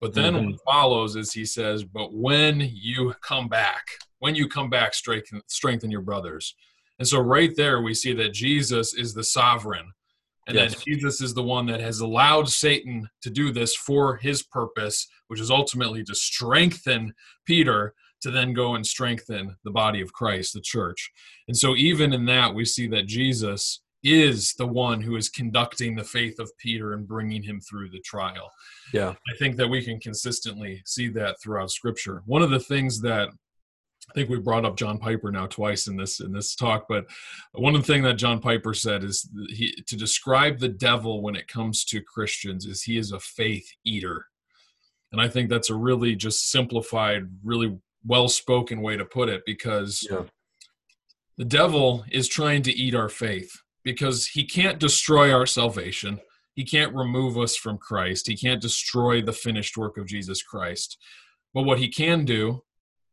[0.00, 0.50] But then mm-hmm.
[0.52, 3.84] what follows is he says, but when you come back,
[4.18, 6.54] when you come back, strengthen, strengthen your brothers.
[6.98, 9.92] And so right there, we see that Jesus is the sovereign.
[10.46, 10.74] And yes.
[10.74, 15.06] that Jesus is the one that has allowed Satan to do this for his purpose,
[15.28, 17.14] which is ultimately to strengthen
[17.46, 21.10] Peter to then go and strengthen the body of Christ, the church.
[21.48, 25.94] And so, even in that, we see that Jesus is the one who is conducting
[25.94, 28.50] the faith of Peter and bringing him through the trial.
[28.94, 29.10] Yeah.
[29.10, 32.22] I think that we can consistently see that throughout scripture.
[32.24, 33.28] One of the things that
[34.08, 37.06] I think we brought up John Piper now twice in this in this talk, but
[37.52, 41.36] one of the things that John Piper said is he to describe the devil when
[41.36, 44.26] it comes to Christians is he is a faith eater.
[45.12, 49.42] And I think that's a really just simplified, really well spoken way to put it
[49.46, 50.22] because yeah.
[51.36, 53.52] the devil is trying to eat our faith
[53.84, 56.20] because he can't destroy our salvation.
[56.54, 58.26] He can't remove us from Christ.
[58.26, 60.98] He can't destroy the finished work of Jesus Christ.
[61.54, 62.62] But what he can do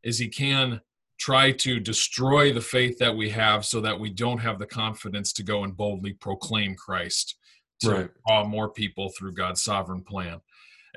[0.04, 0.82] is he can
[1.19, 5.34] try to destroy the faith that we have so that we don't have the confidence
[5.34, 7.36] to go and boldly proclaim Christ
[7.82, 8.10] to right.
[8.28, 10.39] draw more people through God's sovereign plan.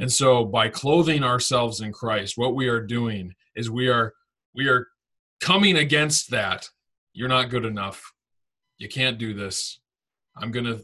[0.00, 4.14] And so by clothing ourselves in Christ, what we are doing is we are
[4.54, 4.88] we are
[5.40, 6.68] coming against that.
[7.12, 8.12] You're not good enough.
[8.78, 9.78] You can't do this.
[10.36, 10.80] I'm going to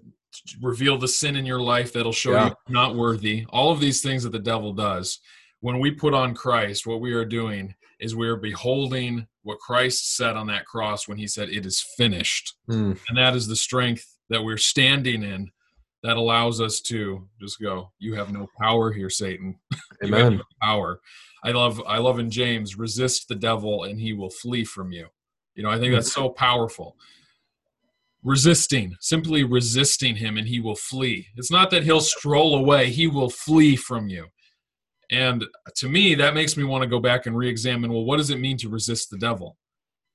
[0.61, 2.49] reveal the sin in your life that'll show yeah.
[2.49, 3.47] you not worthy.
[3.49, 5.19] All of these things that the devil does.
[5.61, 10.17] When we put on Christ, what we are doing is we are beholding what Christ
[10.17, 12.55] said on that cross when he said, It is finished.
[12.69, 12.99] Mm.
[13.09, 15.51] And that is the strength that we're standing in
[16.03, 19.59] that allows us to just go, You have no power here, Satan.
[20.05, 20.37] Amen.
[20.37, 21.01] no power.
[21.45, 25.07] I love I love in James, resist the devil and he will flee from you.
[25.55, 26.97] You know, I think that's so powerful.
[28.23, 31.29] Resisting, simply resisting him and he will flee.
[31.37, 34.27] It's not that he'll stroll away, he will flee from you.
[35.11, 35.45] And
[35.77, 38.31] to me, that makes me want to go back and re examine well, what does
[38.31, 39.57] it mean to resist the devil?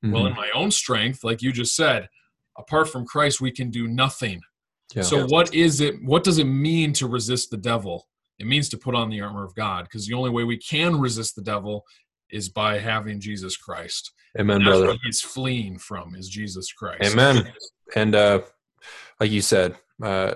[0.04, 0.14] Mm-hmm.
[0.14, 2.10] Well, in my own strength, like you just said,
[2.58, 4.42] apart from Christ, we can do nothing.
[4.96, 5.04] Yeah.
[5.04, 5.96] So, what is it?
[6.04, 8.08] What does it mean to resist the devil?
[8.40, 11.00] It means to put on the armor of God because the only way we can
[11.00, 11.86] resist the devil
[12.32, 14.12] is by having Jesus Christ.
[14.40, 14.88] Amen, brother.
[14.88, 17.12] what he's fleeing from is Jesus Christ.
[17.12, 17.54] Amen.
[17.96, 18.42] And uh,
[19.20, 20.36] like you said, uh,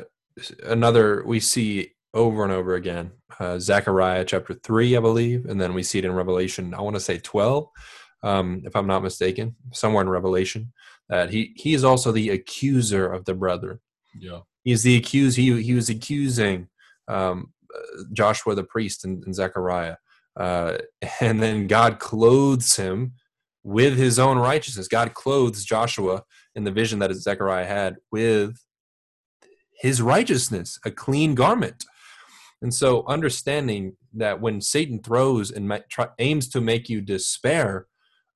[0.63, 5.73] another we see over and over again, uh, Zechariah chapter three, I believe, and then
[5.73, 6.73] we see it in Revelation.
[6.73, 7.67] I want to say twelve,
[8.23, 10.73] um, if I'm not mistaken, somewhere in Revelation,
[11.09, 13.79] that he he is also the accuser of the brethren.
[14.19, 14.39] Yeah.
[14.63, 15.37] He's the accused.
[15.37, 16.67] He he was accusing
[17.07, 17.53] um,
[18.13, 19.97] Joshua the priest and, and Zechariah,
[20.37, 20.77] uh,
[21.19, 23.13] and then God clothes him
[23.65, 24.87] with His own righteousness.
[24.87, 26.23] God clothes Joshua
[26.55, 28.57] in the vision that Zechariah had with
[29.79, 31.83] His righteousness, a clean garment.
[32.61, 35.83] And so, understanding that when Satan throws and
[36.19, 37.87] aims to make you despair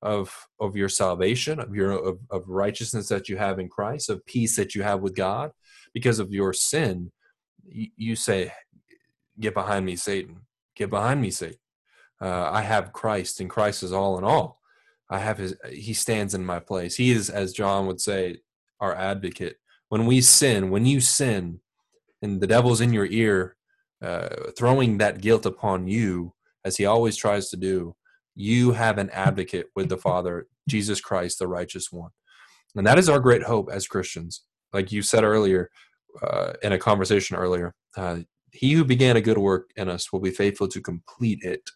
[0.02, 4.26] of of your salvation, of your of, of righteousness that you have in Christ, of
[4.26, 5.52] peace that you have with God,
[5.94, 7.12] because of your sin,
[7.66, 8.52] you, say,
[9.40, 10.42] "Get behind me, Satan!
[10.76, 11.60] Get behind me, Satan!
[12.22, 14.60] Uh, I have Christ, and Christ is all in all.
[15.10, 15.56] I have His.
[15.72, 16.96] He stands in my place.
[16.96, 18.42] He is, as John would say,
[18.80, 19.58] our advocate.
[19.90, 21.60] When we sin, when you sin,
[22.22, 23.56] and the devil's in your ear,
[24.02, 26.34] uh, throwing that guilt upon you,
[26.66, 27.96] as he always tries to do,
[28.36, 32.12] you have an advocate with the Father, Jesus Christ, the righteous one.
[32.76, 34.44] And that is our great hope as Christians.
[34.74, 35.70] Like you said earlier,
[36.22, 38.20] uh, in a conversation earlier, uh,
[38.52, 41.70] he who began a good work in us will be faithful to complete it.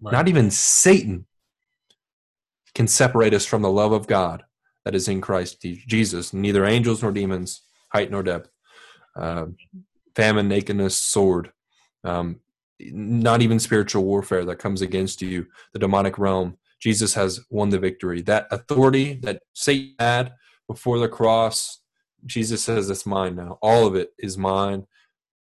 [0.00, 0.12] Right.
[0.12, 1.26] Not even Satan
[2.74, 4.44] can separate us from the love of God
[4.84, 6.32] that is in Christ Jesus.
[6.32, 8.50] Neither angels nor demons, height nor depth,
[9.16, 9.46] uh,
[10.14, 11.52] famine, nakedness, sword,
[12.04, 12.40] um,
[12.78, 16.56] not even spiritual warfare that comes against you, the demonic realm.
[16.80, 18.22] Jesus has won the victory.
[18.22, 20.32] That authority that Satan had
[20.66, 21.80] before the cross,
[22.26, 23.58] Jesus says it's mine now.
[23.62, 24.86] All of it is mine,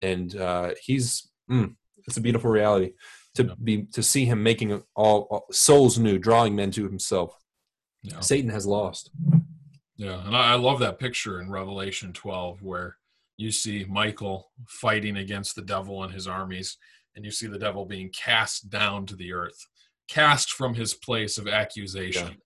[0.02, 1.28] and uh, he's.
[1.50, 2.92] Mm, it's a beautiful reality
[3.34, 3.54] to Yeah.
[3.62, 7.36] be to see him making all, all souls new, drawing men to himself.
[8.02, 8.20] Yeah.
[8.20, 9.10] Satan has lost.
[9.96, 12.96] Yeah, and I, I love that picture in Revelation 12 where
[13.38, 16.78] you see Michael fighting against the devil and his armies,
[17.14, 19.66] and you see the devil being cast down to the earth,
[20.08, 22.36] cast from his place of accusation.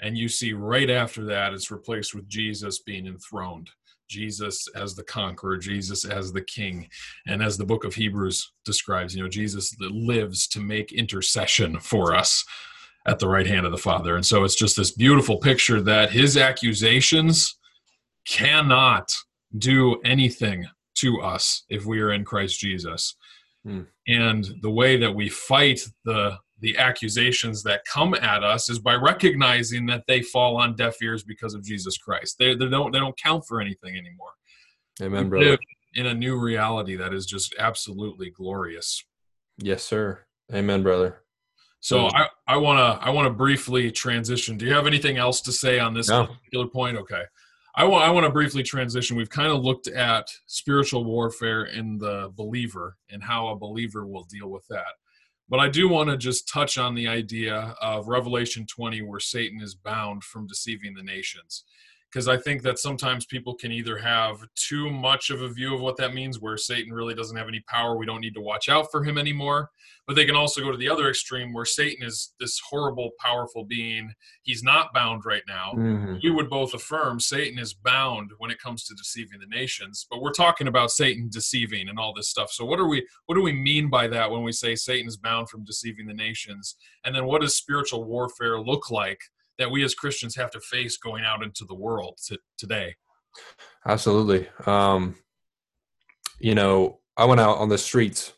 [0.00, 3.70] And you see right after that, it's replaced with Jesus being enthroned.
[4.08, 6.88] Jesus as the conqueror, Jesus as the king.
[7.26, 12.14] And as the book of Hebrews describes, you know, Jesus lives to make intercession for
[12.14, 12.44] us
[13.06, 14.16] at the right hand of the Father.
[14.16, 17.56] And so it's just this beautiful picture that his accusations
[18.26, 19.14] cannot
[19.56, 23.14] do anything to us if we are in Christ Jesus.
[23.64, 23.82] Hmm.
[24.06, 28.94] And the way that we fight the the accusations that come at us is by
[28.94, 32.36] recognizing that they fall on deaf ears because of Jesus Christ.
[32.38, 34.32] They, they don't they don't count for anything anymore.
[35.00, 35.58] Amen, brother.
[35.94, 39.04] in a new reality that is just absolutely glorious.
[39.58, 40.20] Yes, sir.
[40.52, 41.22] Amen, brother.
[41.80, 42.08] So.
[42.08, 44.56] I, I wanna I wanna briefly transition.
[44.56, 46.26] Do you have anything else to say on this No.
[46.26, 46.96] particular point?
[46.96, 47.22] Okay.
[47.78, 49.16] I want I want to briefly transition.
[49.16, 54.24] We've kind of looked at spiritual warfare in the believer and how a believer will
[54.24, 54.94] deal with that.
[55.48, 59.62] But I do want to just touch on the idea of Revelation 20 where Satan
[59.62, 61.64] is bound from deceiving the nations.
[62.10, 65.82] Because I think that sometimes people can either have too much of a view of
[65.82, 68.68] what that means, where Satan really doesn't have any power, we don't need to watch
[68.70, 69.68] out for him anymore.
[70.06, 73.66] But they can also go to the other extreme where Satan is this horrible, powerful
[73.66, 74.10] being.
[74.42, 76.22] He's not bound right now Mhm.
[76.22, 80.22] we would both affirm Satan is bound when it comes to deceiving the nations, but
[80.22, 82.50] we're talking about Satan deceiving and all this stuff.
[82.50, 85.18] So what are we what do we mean by that when we say Satan is
[85.18, 86.76] bound from deceiving the nations?
[87.04, 89.20] And then what does spiritual warfare look like
[89.58, 92.94] that we as Christians have to face going out into the world to, today?
[93.86, 94.48] Absolutely.
[94.66, 95.16] Um,
[96.40, 98.32] you know, I went out on the streets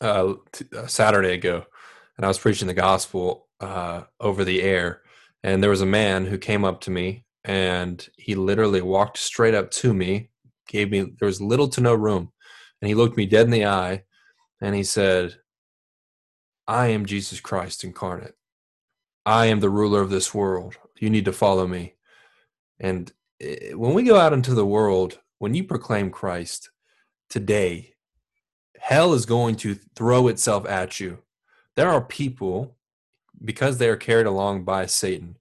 [0.00, 1.64] uh, t- a Saturday ago,
[2.16, 5.02] and I was preaching the gospel uh, over the air,
[5.42, 9.54] and there was a man who came up to me, and he literally walked straight
[9.54, 10.30] up to me,
[10.66, 12.32] gave me there was little to no room,
[12.80, 14.02] and he looked me dead in the eye,
[14.60, 15.36] and he said,
[16.66, 18.34] "I am Jesus Christ incarnate.
[19.26, 20.76] I am the ruler of this world.
[21.00, 21.94] You need to follow me."
[22.80, 26.70] And eh, when we go out into the world, when you proclaim Christ
[27.28, 27.94] today,
[28.78, 31.18] hell is going to throw itself at you.
[31.76, 32.76] There are people,
[33.44, 35.36] because they are carried along by Satan,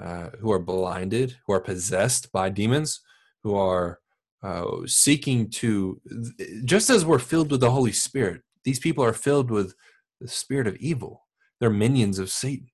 [0.00, 3.00] uh, who are blinded, who are possessed by demons,
[3.42, 4.00] who are
[4.42, 6.00] uh, seeking to,
[6.64, 9.74] just as we're filled with the Holy Spirit, these people are filled with
[10.20, 11.26] the spirit of evil.
[11.58, 12.70] They're minions of Satan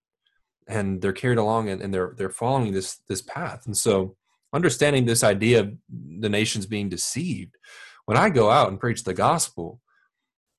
[0.67, 4.17] and they're carried along and, and they're they're following this this path and so
[4.53, 5.75] understanding this idea of
[6.21, 7.57] the nations being deceived
[8.07, 9.81] when i go out and preach the gospel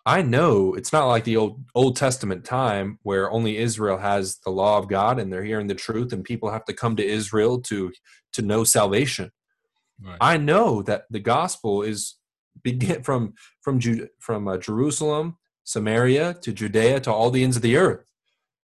[0.06, 4.52] I know it's not like the old Old Testament time where only Israel has the
[4.52, 7.60] law of God and they're hearing the truth and people have to come to Israel
[7.62, 7.92] to
[8.34, 9.32] to know salvation.
[10.00, 10.18] Right.
[10.22, 12.16] I know that the gospel is
[12.64, 13.80] begin from from
[14.20, 18.06] from uh, Jerusalem, Samaria to Judea to all the ends of the earth.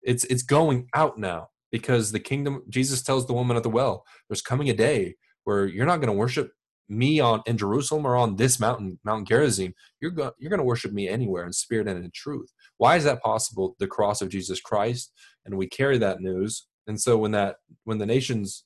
[0.07, 2.63] It's it's going out now because the kingdom.
[2.71, 6.13] Jesus tells the woman at the well, "There's coming a day where you're not going
[6.13, 6.53] to worship
[6.89, 10.65] me on in Jerusalem or on this mountain, Mount Gerizim, you're going you're going to
[10.65, 12.49] worship me anywhere in spirit and in truth.
[12.79, 13.75] Why is that possible?
[13.79, 15.13] The cross of Jesus Christ,
[15.45, 16.67] and we carry that news.
[16.87, 18.65] And so when that when the nations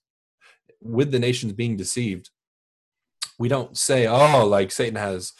[0.82, 2.30] with the nations being deceived,
[3.38, 5.32] we don't say, "Oh, like Satan has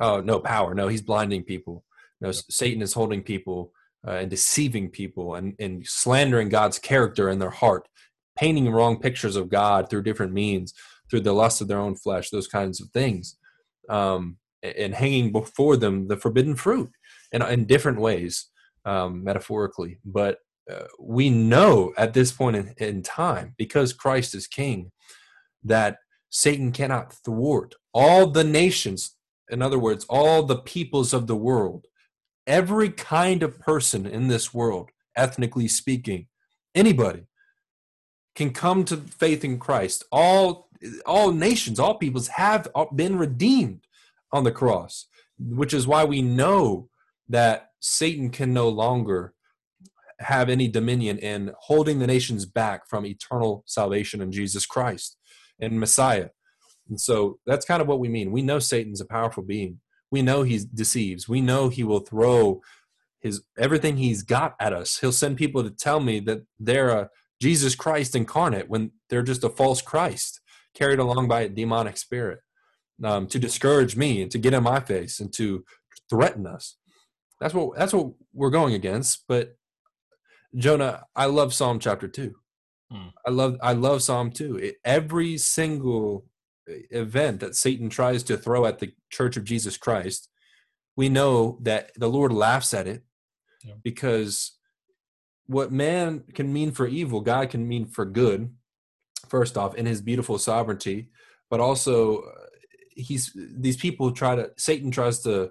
[0.00, 1.84] oh no power." No, he's blinding people.
[2.20, 3.72] No, Satan is holding people
[4.08, 7.88] uh, and deceiving people and, and slandering God's character in their heart,
[8.36, 10.72] painting wrong pictures of God through different means
[11.10, 13.36] through the lust of their own flesh, those kinds of things,
[13.88, 16.90] um, and hanging before them the forbidden fruit
[17.32, 18.48] in, in different ways,
[18.84, 19.98] um, metaphorically.
[20.04, 20.38] But
[20.70, 24.90] uh, we know at this point in, in time, because Christ is King,
[25.64, 25.98] that
[26.30, 29.16] Satan cannot thwart all the nations.
[29.50, 31.86] In other words, all the peoples of the world,
[32.48, 36.26] every kind of person in this world, ethnically speaking,
[36.74, 37.26] anybody
[38.34, 40.04] can come to faith in Christ.
[40.10, 40.68] All
[41.04, 43.84] all nations, all peoples have uh, been redeemed
[44.32, 45.06] on the cross,
[45.38, 46.88] which is why we know
[47.28, 49.34] that Satan can no longer
[50.20, 55.16] have any dominion in holding the nations back from eternal salvation in Jesus Christ
[55.60, 56.28] and Messiah.
[56.88, 58.30] And so that's kind of what we mean.
[58.30, 59.80] We know Satan's a powerful being.
[60.10, 61.28] We know he deceives.
[61.28, 62.60] We know he will throw
[63.20, 64.98] his everything he's got at us.
[64.98, 69.44] He'll send people to tell me that they're a Jesus Christ incarnate when they're just
[69.44, 70.40] a false Christ
[70.74, 72.40] carried along by a demonic spirit
[73.02, 75.64] um, to discourage me and to get in my face and to
[76.08, 76.76] threaten us.
[77.40, 79.24] That's what that's what we're going against.
[79.28, 79.56] But
[80.56, 82.34] Jonah, I love Psalm chapter two.
[82.90, 83.08] Hmm.
[83.26, 84.56] I love I love Psalm two.
[84.56, 86.24] It, every single
[86.90, 90.28] event that Satan tries to throw at the Church of Jesus Christ,
[90.96, 93.02] we know that the Lord laughs at it
[93.64, 93.74] yeah.
[93.82, 94.58] because
[95.46, 98.50] what man can mean for evil, God can mean for good
[99.28, 101.08] first off in his beautiful sovereignty
[101.50, 102.46] but also uh,
[102.90, 105.50] he's these people try to satan tries to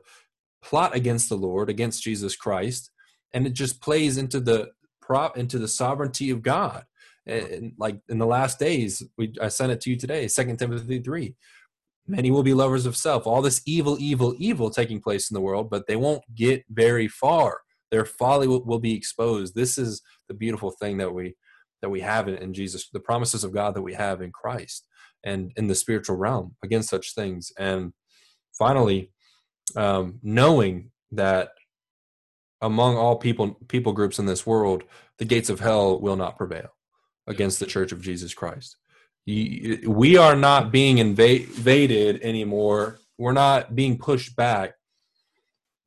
[0.63, 2.91] plot against the lord against jesus christ
[3.34, 4.70] and it just plays into the
[5.01, 6.86] prop into the sovereignty of god
[7.28, 10.99] and like in the last days we i sent it to you today second timothy
[10.99, 11.36] 3
[12.07, 13.28] many will be lovers of self.
[13.28, 17.07] All this evil evil evil taking place in the world but they won't get very
[17.07, 17.61] far.
[17.91, 19.55] Their folly will, will be exposed.
[19.55, 21.36] This is the beautiful thing that we
[21.82, 24.88] that we have in, Jesus, the promises of God that we have in Christ
[25.23, 27.51] and in the spiritual realm against such things.
[27.59, 27.93] And
[28.57, 29.11] finally,
[29.75, 31.49] um, knowing that
[32.61, 34.84] among all people people groups in this world,
[35.19, 36.69] the gates of hell will not prevail
[37.28, 38.78] against the Church of Jesus Christ.
[39.25, 42.99] We are not being invaded anymore.
[43.17, 44.75] We're not being pushed back.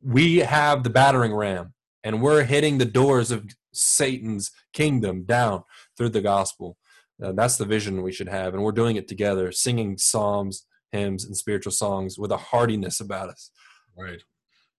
[0.03, 1.75] We have the battering ram,
[2.05, 5.65] and we're hitting the doors of Satan's kingdom down
[5.97, 6.77] through the gospel.
[7.23, 11.25] Uh, that's the vision we should have, and we're doing it together, singing psalms, hymns,
[11.25, 13.51] and spiritual songs with a heartiness about us.
[13.97, 14.23] Right.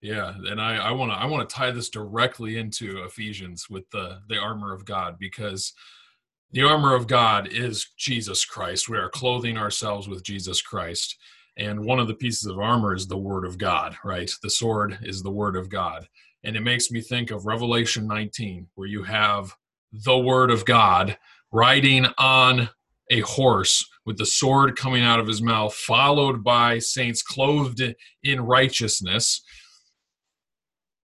[0.01, 4.21] Yeah, and I, want to I want to tie this directly into Ephesians with the
[4.29, 5.73] the armor of God because
[6.51, 8.89] the armor of God is Jesus Christ.
[8.89, 11.17] We are clothing ourselves with Jesus Christ.
[11.57, 14.29] And one of the pieces of armor is the word of God, right?
[14.43, 16.07] The sword is the word of God.
[16.43, 19.53] And it makes me think of Revelation 19, where you have
[19.93, 21.17] the word of God
[21.51, 22.69] riding on
[23.09, 27.81] a horse with the sword coming out of his mouth, followed by saints clothed
[28.23, 29.41] in righteousness.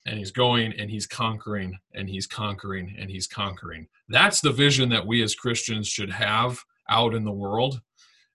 [0.08, 3.88] And he's going and he's conquering and he's conquering and he's conquering.
[4.10, 7.82] That's the vision that we as Christians should have out in the world.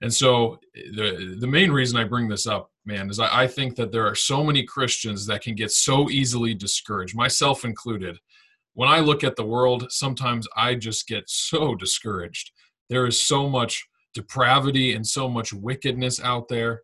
[0.03, 3.77] And so the the main reason I bring this up, man, is I, I think
[3.77, 8.19] that there are so many Christians that can get so easily discouraged, myself included.
[8.75, 12.51] When I look at the world, sometimes I just get so discouraged.
[12.91, 16.83] There is so much depravity and so much wickedness out there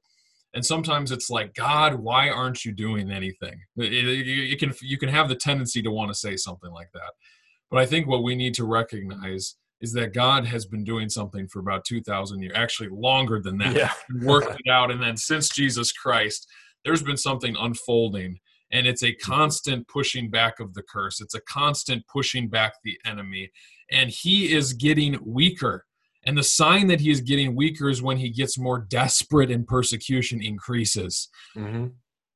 [0.54, 5.28] and sometimes it's like god why aren't you doing anything you can you can have
[5.28, 7.12] the tendency to want to say something like that
[7.70, 11.46] but i think what we need to recognize is that God has been doing something
[11.46, 13.76] for about 2,000 years, actually longer than that.
[13.76, 13.92] Yeah.
[14.22, 14.90] worked it out.
[14.90, 16.48] And then since Jesus Christ,
[16.84, 18.38] there's been something unfolding.
[18.70, 22.98] And it's a constant pushing back of the curse, it's a constant pushing back the
[23.06, 23.50] enemy.
[23.90, 25.86] And he is getting weaker.
[26.28, 29.66] And the sign that he is getting weaker is when he gets more desperate and
[29.66, 31.30] persecution increases.
[31.56, 31.86] Mm-hmm.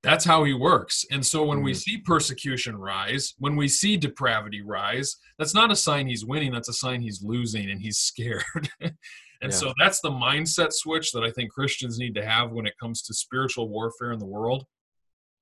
[0.03, 1.05] That's how he works.
[1.11, 1.77] And so when we Mhm.
[1.77, 6.71] see persecution rise, when we see depravity rise, that's not a sign he's winning, that's
[6.71, 8.71] a sign he's losing and he's scared.
[8.81, 8.95] and
[9.43, 9.51] Yeah.
[9.51, 13.03] so that's the mindset switch that I think Christians need to have when it comes
[13.03, 14.65] to spiritual warfare in the world.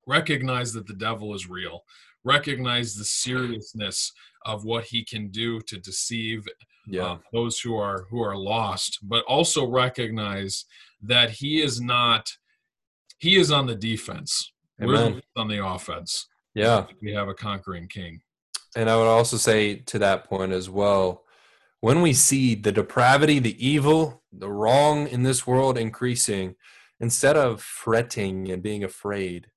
[0.09, 1.85] Recognize that the devil is real.
[2.25, 4.13] Recognize the seriousness
[4.45, 6.49] of what he can do to deceive
[6.87, 7.03] Yeah.
[7.05, 10.65] uh, those who are who are lost but also recognize
[11.03, 12.31] that he is not
[13.19, 15.23] he is on the defense we're Amen.
[15.37, 16.87] on the offense Yeah.
[17.03, 18.23] we have a conquering king
[18.77, 21.25] And I would also say to that point as well,
[21.81, 26.55] when we see the depravity, the evil, the wrong in this world increasing,
[27.01, 29.49] instead of fretting and being afraid,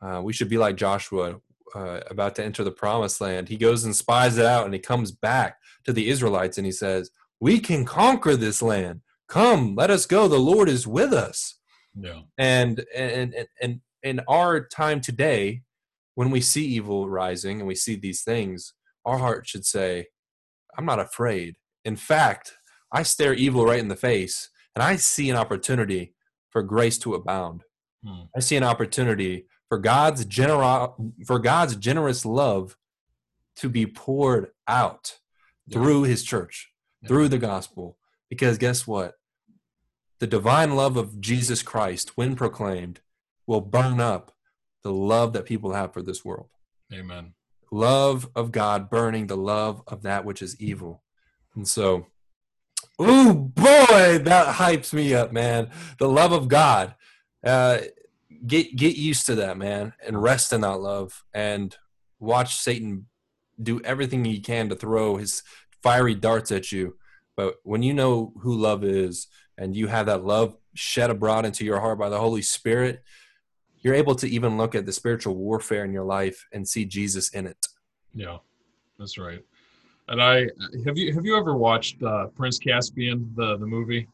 [0.00, 1.40] uh, we should be like Joshua
[1.74, 3.48] uh, about to enter the promised land.
[3.48, 6.72] He goes and spies it out and he comes back to the Israelites and he
[6.72, 7.10] says,
[7.40, 9.00] We can conquer this land.
[9.28, 10.28] Come, let us go.
[10.28, 11.58] The Lord is with us
[11.94, 15.62] yeah and and and and in our time today
[16.14, 20.06] when we see evil rising and we see these things our heart should say
[20.78, 22.54] i'm not afraid in fact
[22.92, 26.14] i stare evil right in the face and i see an opportunity
[26.50, 27.62] for grace to abound
[28.04, 28.22] Hmm.
[28.36, 30.90] i see an opportunity for god's generous
[31.24, 32.76] for god's generous love
[33.56, 35.18] to be poured out
[35.66, 35.78] Yeah.
[35.78, 36.70] through his church
[37.00, 37.08] Yeah.
[37.08, 37.96] through the gospel
[38.28, 39.14] because guess what
[40.18, 43.00] the divine love of Jesus Christ, when proclaimed,
[43.46, 44.36] will burn up
[44.82, 46.50] the love that people have for this world.
[46.92, 47.32] amen
[47.70, 51.02] Love of God burning the love of that which is evil.
[51.54, 52.08] And so,
[53.00, 55.70] ooh, boy, that hypes me up, man.
[55.98, 56.94] The love of God.
[57.42, 57.78] Uh,
[58.46, 61.76] get get used to that, man, and rest in that love, and
[62.18, 63.06] watch Satan
[63.62, 65.42] do everything he can to throw his
[65.82, 66.96] fiery darts at you.
[67.36, 69.28] But when you know who love is,
[69.58, 73.02] and you have that love shed abroad into your heart by the Holy Spirit,
[73.80, 77.28] you're able to even look at the spiritual warfare in your life and see Jesus
[77.30, 77.66] in it.
[78.14, 78.38] yeah
[78.98, 79.42] that's right
[80.08, 80.46] and i
[80.84, 84.06] have you have you ever watched uh prince caspian the the movie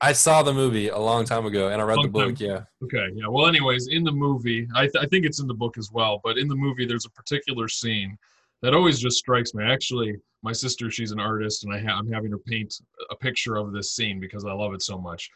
[0.00, 2.28] I saw the movie a long time ago, and I read the Long time.
[2.30, 2.40] book.
[2.40, 3.28] Yeah, Okay, yeah.
[3.28, 6.20] Well, anyways, in the movie, I, th- I think it's in the book as well,
[6.22, 8.16] but in the movie, there's a particular scene
[8.62, 9.64] that always just strikes me.
[9.64, 12.74] Actually, my sister, she's an artist, and I ha- I'm having her paint
[13.10, 15.30] a picture of this scene because I love it so much.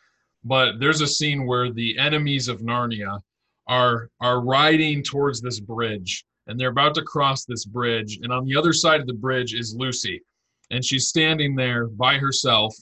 [0.44, 3.20] But there's a scene where the enemies of Narnia
[3.66, 8.44] are are riding towards this bridge, and they're about to cross this bridge, and on
[8.44, 10.20] the other side of the bridge is Lucy,
[10.70, 12.74] and she's standing there by herself,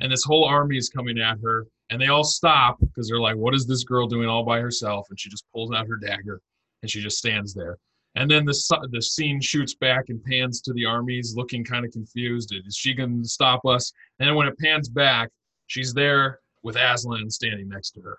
[0.00, 3.36] and this whole army is coming at her, and they all stop because they're like,
[3.36, 6.40] "What is this girl doing all by herself?" And she just pulls out her dagger,
[6.82, 7.78] and she just stands there.
[8.16, 11.92] And then the the scene shoots back and pans to the armies, looking kind of
[11.92, 12.52] confused.
[12.66, 13.92] Is she going to stop us?
[14.18, 15.30] And then when it pans back,
[15.68, 18.18] she's there with Aslan standing next to her.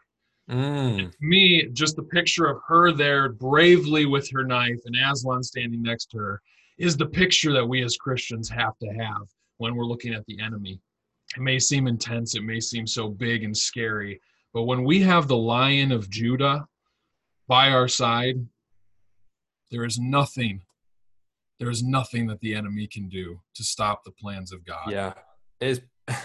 [0.50, 5.82] mm, Me, just the picture of her there bravely with her knife and Aslan standing
[5.82, 6.42] next to her
[6.78, 9.28] is the picture that we as Christians have to have
[9.58, 10.80] when we're looking at the enemy.
[11.36, 14.22] It may seem intense, it may seem so big and scary,
[14.54, 16.68] but when we have the Lion of Judah
[17.48, 18.46] by our side,
[19.70, 20.62] there is nothing,
[21.60, 24.90] there is nothing that the enemy can do to stop the plans of God.
[24.92, 25.14] yeah.
[25.60, 26.18] It's, and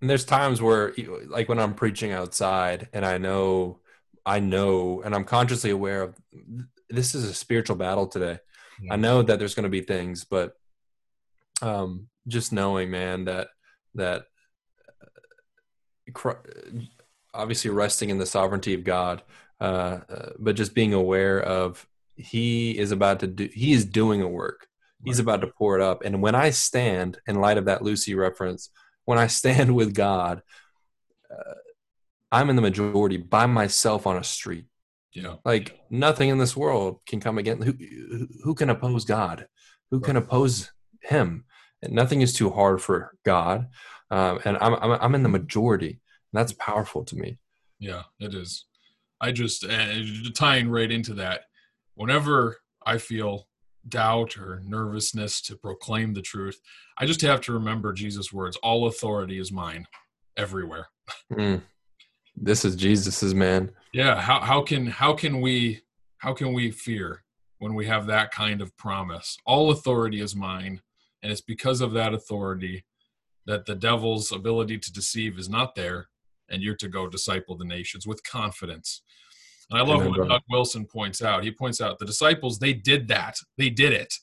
[0.00, 0.94] there's times where,
[1.26, 3.80] like when I'm preaching outside, and I know,
[4.24, 6.16] I know, and I'm consciously aware of
[6.88, 8.38] this is a spiritual battle today.
[8.80, 8.94] Yeah.
[8.94, 10.56] I know that there's going to be things, but
[11.62, 13.48] um, just knowing, man, that
[13.94, 14.24] that
[16.24, 16.34] uh,
[17.32, 19.22] obviously resting in the sovereignty of God,
[19.60, 19.64] uh,
[20.08, 21.86] uh, but just being aware of
[22.16, 23.48] He is about to do.
[23.52, 24.66] He is doing a work.
[25.04, 25.22] He's Right.
[25.24, 26.02] about to pour it up.
[26.04, 28.70] And when I stand, in light of that Lucy reference,
[29.04, 30.42] when I stand with God,
[31.30, 31.54] uh,
[32.32, 34.66] I'm in the majority by myself on a street.
[35.12, 35.36] Yeah.
[35.44, 37.64] Like nothing in this world can come against.
[37.64, 39.46] Who, who- who can oppose God?
[39.90, 40.70] Who can oppose
[41.02, 41.44] Him?
[41.90, 43.68] Nothing is too hard for God.
[44.10, 45.88] Um, and I'm, I'm I'm in the majority.
[45.90, 47.38] And that's powerful to me.
[47.78, 48.66] Yeah, it is.
[49.20, 49.92] I just uh,
[50.34, 51.42] tying right into that.
[51.94, 53.48] Whenever I feel
[53.88, 56.60] doubt or nervousness to proclaim the truth,
[56.98, 59.86] I just have to remember Jesus' words: "All authority is mine,
[60.36, 60.88] everywhere."
[61.32, 61.62] Mm.
[62.36, 63.70] This is Jesus's man.
[63.92, 64.20] Yeah.
[64.20, 65.82] How how can how can we
[66.18, 67.22] how can we fear
[67.58, 69.38] when we have that kind of promise?
[69.46, 70.80] All authority is mine,
[71.24, 72.84] and it's because of that authority
[73.46, 76.08] that the devil's ability to deceive is not there,
[76.50, 79.02] and you're to go disciple the nations with confidence.
[79.70, 80.28] And I love Amen, what brother.
[80.34, 81.42] Doug Wilson points out.
[81.42, 83.36] He points out the disciples, they did that.
[83.58, 84.14] They did it.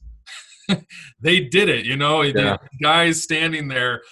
[1.19, 1.85] they did it.
[1.85, 2.57] You know, the Yeah.
[2.81, 4.03] guys standing there,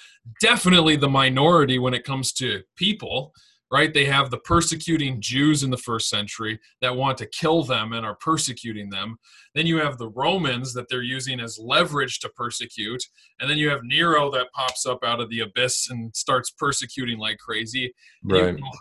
[0.42, 3.32] definitely the minority when it comes to people,
[3.72, 3.94] right?
[3.94, 8.06] They have the persecuting Jews in the first century that want to kill them and
[8.06, 9.18] are persecuting them.
[9.54, 13.04] Then you have the Romans that they're using as leverage to persecute.
[13.40, 17.20] And then you have Nero that pops up out of the abyss and starts persecuting
[17.20, 17.94] like crazy.
[18.24, 18.56] Right.
[18.56, 18.72] You know,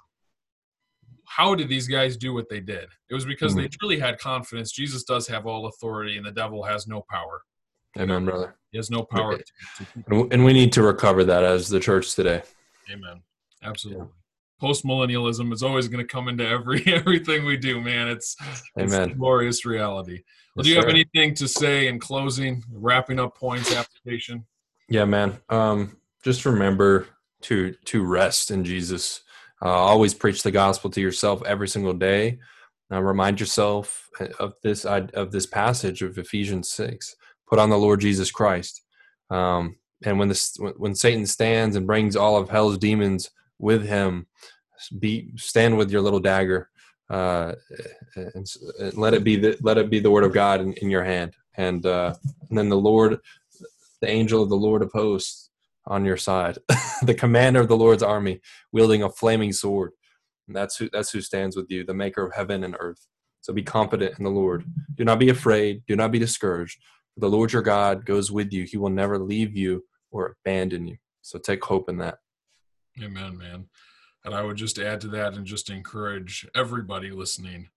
[1.26, 2.88] how did these guys do what they did?
[3.10, 3.60] It was because Mm-hmm.
[3.62, 7.42] they truly had confidence Jesus does have all authority and the devil has no power.
[7.98, 8.56] Amen, brother.
[8.70, 9.34] He has no power.
[9.34, 9.42] Okay.
[9.78, 12.42] To, to, And and we need to recover that as the church today.
[12.90, 13.20] amen.
[13.62, 14.06] Absolutely.
[14.60, 18.08] Post millennialism is always going to come into every everything we do, man.
[18.08, 18.36] It's,
[18.76, 19.10] it's Amen.
[19.10, 20.22] a glorious reality.
[20.56, 20.90] Well, Yes, do you have sir.
[20.90, 24.44] anything to say in closing, wrapping up points application?
[24.88, 25.38] Yeah, man.
[25.48, 27.06] Um, just remember
[27.42, 29.22] to to rest in Jesus.
[29.62, 32.38] Uh, always preach the gospel to yourself every single day.
[32.90, 34.08] Uh, remind yourself
[34.40, 37.14] of this of this passage of Ephesians six.
[37.48, 38.82] Put on the Lord Jesus Christ.
[39.30, 44.26] Um, and when this when Satan stands and brings all of hell's demons with him,
[44.98, 46.70] be stand with your little dagger,
[47.10, 47.54] uh,
[48.16, 48.46] and,
[48.80, 51.04] and let it be the let it be the word of God in, in your
[51.04, 51.34] hand.
[51.56, 52.14] And uh,
[52.48, 53.18] and then the Lord,
[54.00, 55.50] the angel of the Lord of hosts
[55.86, 56.58] on your side,
[57.02, 58.40] the commander of the Lord's army,
[58.72, 59.92] wielding a flaming sword.
[60.46, 63.06] And that's who that's who stands with you, the maker of heaven and earth.
[63.40, 64.64] So be confident in the Lord.
[64.94, 65.82] Do not be afraid.
[65.86, 66.80] Do not be discouraged.
[67.16, 68.64] The Lord your God goes with you.
[68.64, 70.96] He will never leave you or abandon you.
[71.22, 72.18] So take hope in that.
[73.02, 73.66] Amen, man.
[74.24, 77.68] And I would just add to that and just encourage everybody listening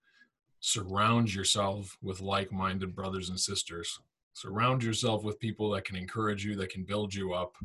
[0.62, 4.00] surround yourself with like minded brothers and sisters.
[4.34, 7.56] Surround yourself with people that can encourage you, that can build you up,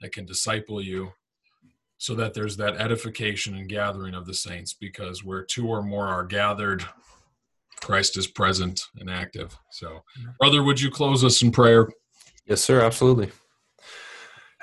[0.00, 1.12] that can disciple you,
[1.98, 4.72] so that there's that edification and gathering of the saints.
[4.72, 6.84] Because where two or more are gathered,
[7.80, 9.56] Christ is present and active.
[9.70, 10.02] So,
[10.40, 11.88] brother, would you close us in prayer?
[12.46, 12.80] Yes, sir.
[12.80, 13.30] Absolutely.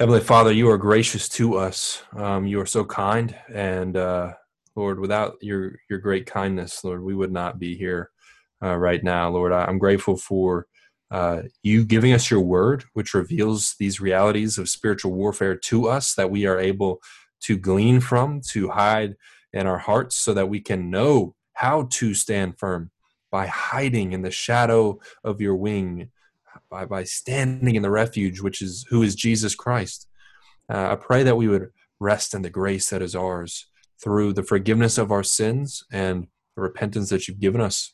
[0.03, 2.03] Heavenly Father, you are gracious to us.
[2.13, 4.33] Um, you are so kind, and uh,
[4.75, 8.11] Lord, without your your great kindness, Lord, we would not be here
[8.61, 9.29] uh, right now.
[9.29, 10.67] Lord, I, I'm grateful for
[11.09, 16.15] uh, you giving us your word, which reveals these realities of spiritual warfare to us
[16.15, 16.99] that we are able
[17.43, 19.15] to glean from, to hide
[19.53, 22.91] in our hearts, so that we can know how to stand firm
[23.31, 26.11] by hiding in the shadow of your wing
[26.73, 30.07] by, by standing in the refuge, which is who is Jesus Christ.
[30.67, 31.69] Uh, I pray that we would
[31.99, 33.67] rest in the grace that is ours
[34.03, 37.93] through the forgiveness of our sins and the repentance that you've given us.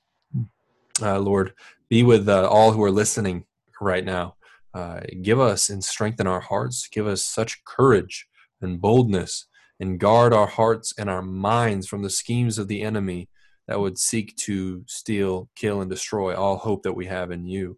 [1.02, 1.54] Uh, Lord,
[1.90, 3.44] be with uh, all who are listening
[3.82, 4.36] right now.
[4.74, 6.88] Uh, give us and strengthen our hearts.
[6.88, 8.28] Give us such courage
[8.62, 9.48] and boldness
[9.82, 13.28] and guard our hearts and our minds from the schemes of the enemy
[13.68, 17.78] that would seek to steal, kill, and destroy all hope that we have in you.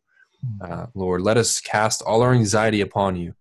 [0.62, 3.34] Uh, Lord, let us cast all our anxiety upon you.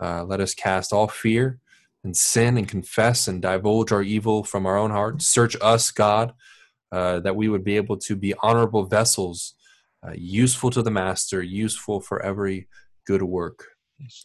[0.00, 1.58] Uh, let us cast all fear
[2.04, 5.26] and sin and confess and divulge our evil from our own hearts.
[5.26, 6.32] Search us, God,
[6.92, 9.54] uh, that we would be able to be honorable vessels,
[10.06, 12.68] uh, useful to the Master, useful for every
[13.06, 13.66] good work.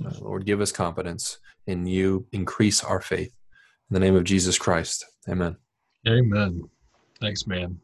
[0.05, 2.27] Uh, Lord, give us confidence in you.
[2.31, 3.33] Increase our faith.
[3.89, 5.05] In the name of Jesus Christ.
[5.27, 5.57] Amen.
[6.07, 6.61] Amen.
[7.19, 7.79] Thanks, man.